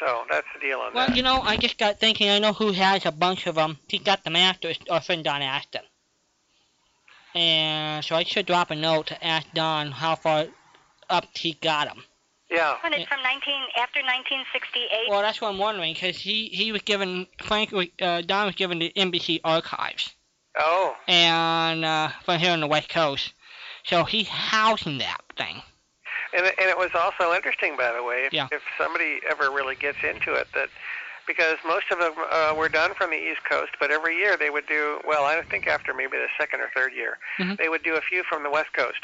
[0.00, 1.16] So that's the deal on Well, that.
[1.16, 2.30] you know, I just got thinking.
[2.30, 3.78] I know who has a bunch of them.
[3.88, 4.78] He got the Masters.
[4.90, 5.82] Our friend Don Aston.
[7.34, 10.46] And so I should drop a note to ask Don how far
[11.10, 12.02] up he got them.
[12.50, 12.76] yeah.
[12.82, 15.08] When it's from 19 after 1968.
[15.10, 18.54] Well, that's what I'm wondering, because he, he was given, Frank, was- uh, Don was
[18.54, 20.14] given the NBC archives,
[20.58, 23.32] Oh, and uh, from here on the West Coast.
[23.84, 25.62] So he's housing that thing.
[26.32, 28.48] And it, and it was also interesting, by the way, if, Yeah.
[28.52, 30.68] if somebody ever really gets into it, that
[31.26, 34.48] because most of them uh, were done from the East Coast, but every year they
[34.48, 37.58] would do, well, I think after maybe the second or third year, Mhm.
[37.58, 39.00] they would do a few from the West Coast.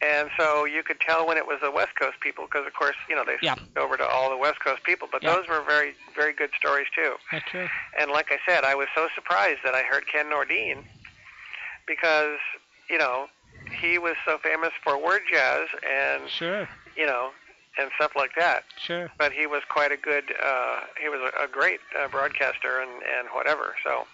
[0.00, 2.96] And so you could tell when it was the West Coast people because, of course,
[3.08, 3.54] you know, they Yeah.
[3.54, 5.08] switched over to all the West Coast people.
[5.10, 5.34] But Yeah.
[5.34, 7.18] those were very, very good stories, too.
[7.30, 7.68] That's true.
[7.98, 10.84] And like I said, I was so surprised that I heard Ken Nordine
[11.86, 12.38] because,
[12.88, 13.28] you know,
[13.74, 16.68] he was so famous for word jazz and, Sure.
[16.96, 17.30] you know,
[17.78, 18.64] and stuff like that.
[18.78, 19.10] Sure.
[19.18, 22.90] But he was quite a good, uh, he was a, a great uh, broadcaster and,
[22.90, 23.74] and whatever.
[23.84, 24.06] So,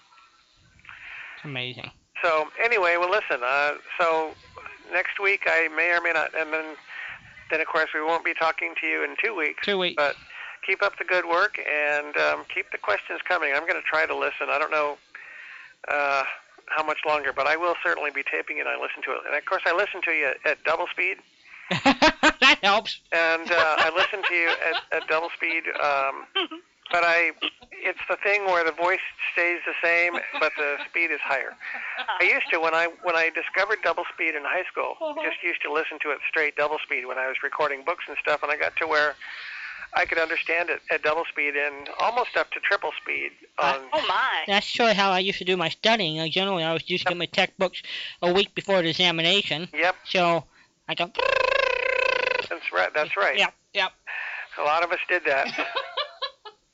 [1.36, 1.90] It's amazing.
[2.22, 4.30] so anyway, well, listen, uh, so
[4.92, 6.76] next week I may or may not, and then,
[7.50, 9.64] then of course we won't be talking to you in two weeks.
[9.64, 9.96] Two weeks.
[9.96, 10.14] But
[10.66, 13.52] keep up the good work and um, keep the questions coming.
[13.54, 14.48] I'm going to try to listen.
[14.50, 14.98] I don't know
[15.88, 16.22] uh,
[16.70, 18.66] how much longer, but I will certainly be taping it.
[18.66, 21.16] I listen to it, and of course I listen to you at, at double speed,
[21.70, 23.00] that helps.
[23.12, 25.64] and uh, I listen to you at, at double speed.
[25.82, 26.26] Um,
[26.90, 27.32] but I,
[27.72, 31.52] it's the thing where the voice stays the same, but the speed is higher.
[32.20, 34.96] I used to when I when I discovered double speed in high school.
[35.22, 38.16] Just used to listen to it straight double speed when I was recording books and
[38.22, 39.16] stuff, and I got to where
[39.94, 43.76] I could understand it at double speed and almost up to triple speed on.
[43.92, 44.44] Oh my.
[44.46, 46.20] That's sort of how I used to do my studying.
[46.20, 47.82] Uh, generally, I was used to get my textbooks
[48.22, 49.68] a week before the examination.
[49.72, 50.44] Yep, So
[50.88, 51.10] I go.
[52.48, 52.90] that's right.
[52.94, 53.38] That's right.
[53.38, 53.54] Yep.
[53.74, 53.92] Yep.
[54.60, 55.48] A lot of us did that.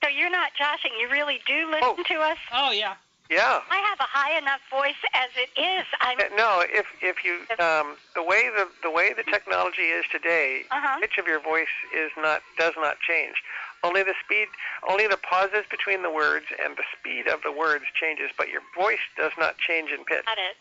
[0.02, 0.90] So you're not joshing.
[1.00, 2.02] You really do listen Oh.
[2.06, 2.36] to us.
[2.52, 2.92] Oh yeah.
[3.30, 3.60] Yeah.
[3.70, 5.86] I have a high enough voice as it is.
[6.00, 6.18] I'm.
[6.20, 10.64] Uh, No, if if you um, the way the the way the technology is today,
[10.70, 11.00] Uh-huh.
[11.00, 13.36] pitch of your voice is not does not change.
[13.82, 14.48] Only the speed,
[14.88, 18.62] only the pauses between the words and the speed of the words changes, but your
[18.76, 20.24] voice does not change in pitch.
[20.24, 20.56] Got it.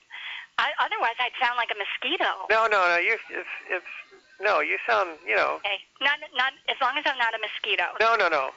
[0.58, 2.48] I, otherwise, I'd sound like a mosquito.
[2.50, 2.98] No, no, no.
[2.98, 3.92] You it's it's
[4.40, 4.62] no.
[4.62, 5.60] You sound you know.
[5.66, 5.80] Okay.
[6.00, 7.84] Not not as long as I'm not a mosquito.
[8.00, 8.52] No, no, no.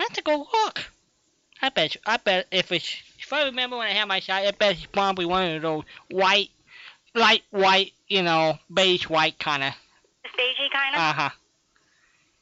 [0.00, 0.84] I have to go look.
[1.62, 1.96] I bet.
[2.04, 2.92] I bet if it's.
[3.20, 5.84] If I remember when I had my shot, I bet it's probably one of those
[6.10, 6.50] white,
[7.14, 9.74] light white, you know, beige white kind of.
[10.36, 11.00] Beigey kind of.
[11.00, 11.30] Uh huh.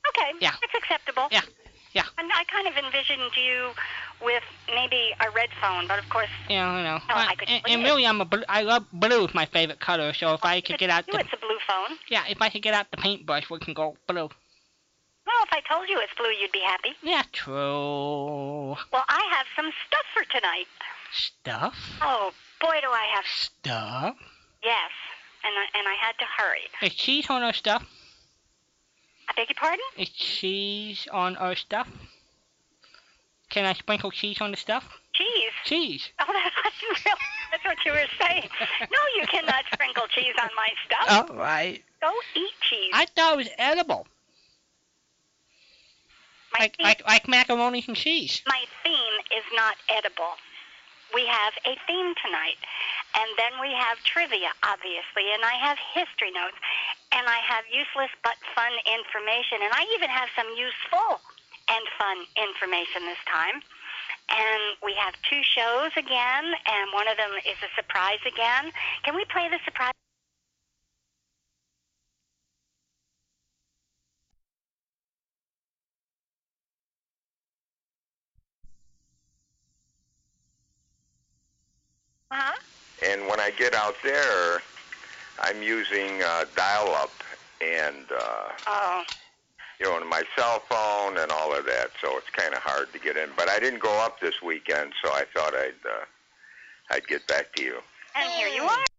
[0.08, 0.32] okay.
[0.40, 0.54] yeah.
[0.58, 1.28] That's acceptable.
[1.30, 1.42] Yeah,
[1.92, 2.04] yeah.
[2.18, 3.70] And I kind of envisioned you
[4.22, 4.42] with
[4.74, 6.98] maybe a red phone, but of course, Yeah, you know.
[7.08, 8.24] Oh, I could and, and really, I'm a.
[8.24, 9.24] Blue, I love blue.
[9.26, 10.12] Is my favorite color.
[10.12, 11.20] So if oh, I could get out you, the.
[11.20, 11.96] it's a blue phone.
[12.08, 14.28] Yeah, if I could get out the paintbrush, we can go blue.
[15.26, 16.90] Well, if I told you it's blue, you'd be happy.
[17.02, 17.54] Yeah, true.
[18.92, 20.66] Well, I have some stuff for tonight.
[21.12, 21.74] Stuff.
[22.02, 24.16] Oh, boy, do I have Stuff.
[24.62, 24.90] yes,
[25.44, 26.62] and I, and I had to hurry.
[26.82, 27.84] Is cheese on our stuff?
[29.30, 29.84] I beg your pardon?
[29.96, 31.88] Is cheese on our stuff?
[33.48, 34.84] Can I sprinkle cheese on the stuff?
[35.12, 35.52] Cheese.
[35.64, 36.08] Cheese.
[36.20, 37.14] Oh, that wasn't real.
[37.52, 38.48] That's what you were saying.
[38.80, 41.30] No, you cannot sprinkle cheese on my stuff.
[41.30, 41.82] All right.
[42.00, 42.90] Go eat cheese.
[42.92, 44.06] I thought it was edible.
[46.52, 48.42] my, Like theme, like like macaroni and cheese.
[48.46, 50.34] my theme is not edible.
[51.14, 52.60] We have a theme tonight,
[53.18, 56.56] and then we have trivia, obviously, and I have history notes,
[57.10, 61.18] and I have useless but fun information, and I even have some useful
[61.70, 63.62] and fun information this time.
[64.30, 68.70] And we have two shows again, and one of them is a surprise again.
[69.02, 69.99] Can we play the surprise?
[82.30, 82.52] Uh-huh.
[83.06, 84.62] And when I get out there,
[85.40, 87.10] I'm using uh, dial-up
[87.60, 89.02] and uh, Oh,
[89.80, 92.92] you know, on my cell phone and all of that, so it's kind of hard
[92.92, 93.30] to get in.
[93.36, 96.04] But I didn't go up this weekend, so I thought I'd uh,
[96.90, 97.78] I'd get back to you.
[98.14, 98.89] and here you are.